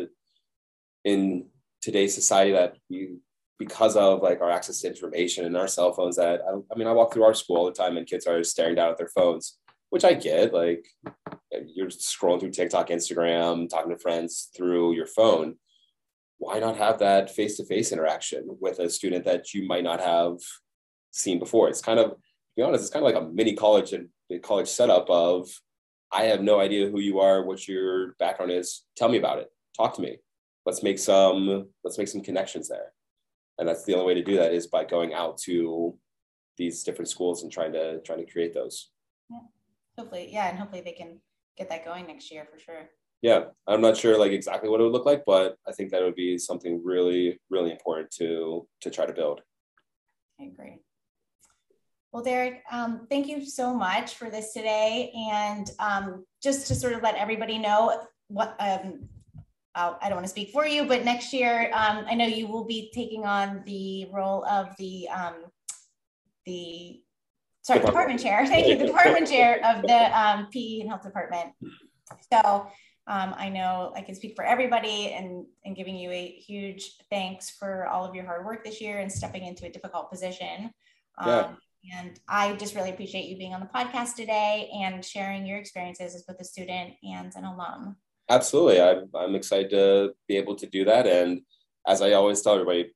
in 1.04 1.48
today's 1.82 2.14
society 2.16 2.52
that 2.52 2.76
we 2.90 3.18
because 3.60 3.96
of 3.96 4.24
like 4.24 4.42
our 4.42 4.50
access 4.50 4.82
to 4.82 4.88
information 4.88 5.46
and 5.46 5.56
our 5.56 5.68
cell 5.68 5.94
phones 5.94 6.16
that 6.16 6.42
I, 6.42 6.74
I 6.74 6.78
mean 6.78 6.88
I 6.88 6.94
walk 6.94 7.14
through 7.14 7.24
our 7.24 7.34
school 7.34 7.58
all 7.58 7.66
the 7.66 7.72
time 7.72 7.98
and 7.98 8.08
kids 8.08 8.26
are 8.26 8.44
staring 8.44 8.76
down 8.76 8.90
at 8.90 8.98
their 8.98 9.10
phones 9.10 9.60
which 9.92 10.06
I 10.06 10.14
get 10.14 10.54
like 10.54 10.88
you're 11.76 11.88
scrolling 11.88 12.40
through 12.40 12.52
TikTok, 12.52 12.88
Instagram, 12.88 13.70
talking 13.70 13.92
to 13.92 14.00
friends 14.00 14.50
through 14.56 14.94
your 14.94 15.06
phone. 15.06 15.56
Why 16.38 16.60
not 16.60 16.78
have 16.78 17.00
that 17.00 17.30
face-to-face 17.30 17.92
interaction 17.92 18.58
with 18.60 18.80
a 18.80 18.90
student 18.90 19.26
that 19.26 19.54
you 19.54 19.68
might 19.68 19.84
not 19.84 20.00
have 20.00 20.38
seen 21.12 21.40
before? 21.40 21.68
It's 21.68 21.82
kind 21.82 22.00
of 22.00 22.12
to 22.12 22.18
be 22.56 22.64
honest 22.64 22.84
it's 22.84 22.90
kind 22.90 23.06
of 23.06 23.14
like 23.14 23.22
a 23.22 23.28
mini 23.28 23.54
college 23.54 23.94
and 23.94 24.08
college 24.42 24.70
setup 24.70 25.10
of 25.10 25.50
i 26.12 26.24
have 26.24 26.42
no 26.42 26.60
idea 26.60 26.90
who 26.90 27.00
you 27.00 27.20
are 27.20 27.44
what 27.44 27.68
your 27.68 28.14
background 28.18 28.52
is. 28.52 28.86
Tell 28.96 29.10
me 29.10 29.18
about 29.18 29.40
it. 29.40 29.50
Talk 29.78 29.96
to 29.96 30.02
me 30.02 30.18
let's 30.66 30.84
make 30.84 31.00
some 31.00 31.68
let's 31.84 31.98
make 31.98 32.08
some 32.08 32.22
connections 32.22 32.68
there 32.68 32.94
and 33.58 33.68
that's 33.68 33.84
the 33.86 33.94
only 33.94 34.06
way 34.06 34.14
to 34.14 34.24
do 34.24 34.38
that 34.38 34.54
is 34.54 34.68
by 34.68 34.84
going 34.84 35.14
out 35.14 35.38
to 35.38 35.98
these 36.58 36.84
different 36.84 37.10
schools 37.10 37.44
and 37.44 37.52
trying 37.52 37.72
to 37.72 38.00
trying 38.02 38.24
to 38.24 38.32
create 38.32 38.54
those 38.54 38.90
yeah 39.30 39.40
hopefully 39.98 40.30
yeah 40.32 40.50
and 40.50 40.58
hopefully 40.58 40.82
they 40.82 40.92
can 40.92 41.20
get 41.58 41.70
that 41.70 41.86
going 41.86 42.08
next 42.08 42.32
year 42.32 42.48
for 42.52 42.60
sure 42.60 42.90
yeah, 43.22 43.46
I'm 43.68 43.82
not 43.82 43.98
sure 43.98 44.18
like 44.18 44.32
exactly 44.32 44.68
what 44.68 44.82
it 44.82 44.84
would 44.84 44.94
look 44.94 45.06
like, 45.06 45.24
but 45.26 45.56
I 45.68 45.72
think 45.72 45.92
that 45.92 46.02
would 46.02 46.16
be 46.16 46.38
something 46.38 46.82
really, 46.84 47.40
really 47.50 47.72
important 47.72 48.10
to 48.18 48.68
to 48.82 48.90
try 48.90 49.06
to 49.06 49.14
build. 49.14 49.42
Okay, 50.40 50.52
great. 50.56 50.80
Well, 52.12 52.24
Derek, 52.24 52.64
um, 52.72 53.08
thank 53.10 53.28
you 53.28 53.46
so 53.46 53.74
much 53.74 54.16
for 54.16 54.30
this 54.30 54.54
today. 54.54 55.14
And 55.32 55.70
um, 55.80 56.26
just 56.44 56.68
to 56.68 56.76
sort 56.76 56.94
of 56.94 57.04
let 57.04 57.16
everybody 57.16 57.58
know 57.58 58.06
what 58.28 58.56
um, 58.60 59.08
uh, 59.76 59.94
I 60.02 60.10
don't 60.10 60.18
want 60.18 60.26
to 60.26 60.32
speak 60.32 60.52
for 60.52 60.66
you, 60.66 60.86
but 60.86 61.06
next 61.06 61.32
year, 61.32 61.72
um, 61.74 62.06
I 62.10 62.16
know 62.16 62.26
you 62.26 62.48
will 62.48 62.66
be 62.66 62.92
taking 62.94 63.26
on 63.26 63.64
the 63.66 64.08
role 64.12 64.46
of 64.46 64.76
the 64.78 65.08
um, 65.10 65.36
the 66.46 67.02
sorry 67.62 67.80
department, 67.80 68.20
department 68.20 68.22
chair. 68.22 68.46
Thank 68.48 68.68
you, 68.68 68.78
the 68.78 68.88
department 68.88 69.28
chair 69.28 69.62
of 69.66 69.84
the 69.84 70.20
um, 70.20 70.48
PE 70.52 70.82
and 70.82 70.90
health 70.90 71.04
department. 71.04 71.54
So 72.32 72.68
um, 73.08 73.34
I 73.38 73.50
know 73.50 73.94
I 73.96 74.02
can 74.02 74.16
speak 74.16 74.36
for 74.36 74.44
everybody 74.44 75.14
and 75.14 75.46
and 75.64 75.76
giving 75.76 75.96
you 75.96 76.12
a 76.12 76.28
huge 76.28 76.98
thanks 77.10 77.50
for 77.50 77.88
all 77.88 78.04
of 78.04 78.14
your 78.14 78.26
hard 78.26 78.46
work 78.46 78.66
this 78.66 78.82
year 78.82 79.00
and 79.00 79.12
stepping 79.12 79.46
into 79.46 79.66
a 79.66 79.70
difficult 79.70 80.12
position. 80.12 80.72
Yeah. 81.26 81.40
Um, 81.40 81.58
and 81.94 82.20
I 82.28 82.54
just 82.54 82.76
really 82.76 82.92
appreciate 82.92 83.26
you 83.26 83.38
being 83.38 83.54
on 83.54 83.60
the 83.60 83.66
podcast 83.66 84.16
today 84.16 84.70
and 84.84 85.04
sharing 85.04 85.48
your 85.48 85.58
experiences 85.58 86.14
as 86.14 86.24
both 86.24 86.40
a 86.40 86.44
student 86.44 86.94
and 87.04 87.32
an 87.36 87.46
alum. 87.46 87.96
Absolutely. 88.32 88.80
I'm, 88.82 89.10
I'm 89.14 89.36
excited 89.36 89.72
to 89.72 90.14
be 90.26 90.38
able 90.38 90.56
to 90.56 90.66
do 90.66 90.86
that. 90.86 91.06
And 91.06 91.42
as 91.86 92.02
I 92.02 92.14
always 92.14 92.42
tell 92.42 92.54
everybody, 92.54 92.94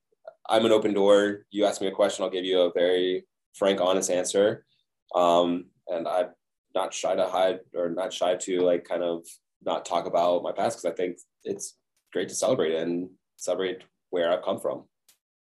I'm 0.47 0.65
an 0.65 0.71
open 0.71 0.93
door. 0.93 1.45
You 1.51 1.65
ask 1.65 1.81
me 1.81 1.87
a 1.87 1.91
question, 1.91 2.23
I'll 2.23 2.31
give 2.31 2.45
you 2.45 2.61
a 2.61 2.71
very 2.71 3.25
frank, 3.53 3.81
honest 3.81 4.09
answer. 4.09 4.65
Um, 5.13 5.65
and 5.89 6.07
I'm 6.07 6.27
not 6.73 6.93
shy 6.93 7.15
to 7.15 7.27
hide 7.27 7.59
or 7.75 7.89
not 7.89 8.13
shy 8.13 8.35
to 8.35 8.61
like 8.61 8.85
kind 8.85 9.03
of 9.03 9.25
not 9.61 9.83
talk 9.83 10.05
about 10.05 10.41
my 10.41 10.53
past 10.53 10.77
because 10.77 10.93
I 10.93 10.95
think 10.95 11.17
it's 11.43 11.75
great 12.13 12.29
to 12.29 12.35
celebrate 12.35 12.75
and 12.75 13.09
celebrate 13.35 13.83
where 14.11 14.31
I've 14.31 14.43
come 14.43 14.61
from. 14.61 14.85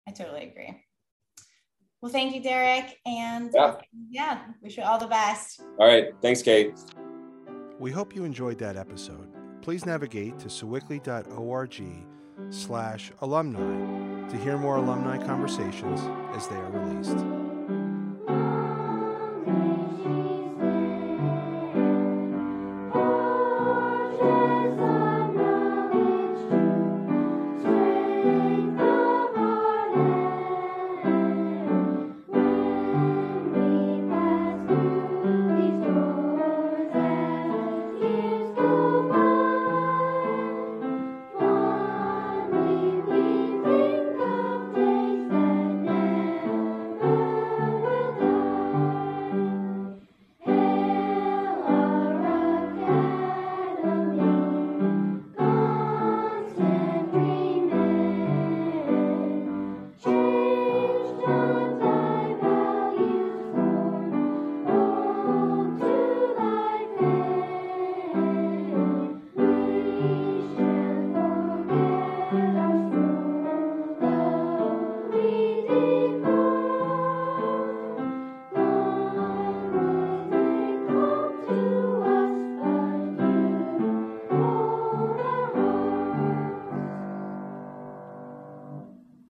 I 0.08 0.12
totally 0.12 0.50
agree. 0.50 0.76
Well, 2.02 2.12
thank 2.12 2.34
you, 2.34 2.42
Derek. 2.42 2.98
And 3.06 3.52
yeah, 3.54 3.76
yeah 4.10 4.42
wish 4.64 4.76
you 4.76 4.84
all 4.84 4.98
the 4.98 5.08
best. 5.08 5.62
All 5.78 5.88
right. 5.88 6.16
Thanks, 6.20 6.42
Kate. 6.42 6.74
We 7.78 7.92
hope 7.92 8.16
you 8.16 8.24
enjoyed 8.24 8.58
that 8.58 8.76
episode 8.76 9.43
please 9.64 9.86
navigate 9.86 10.38
to 10.38 10.50
sewickley.org 10.50 11.84
slash 12.50 13.12
alumni 13.22 14.28
to 14.30 14.38
hear 14.38 14.58
more 14.58 14.76
alumni 14.76 15.18
conversations 15.26 16.02
as 16.36 16.48
they 16.50 16.56
are 16.56 16.70
released. 16.70 17.43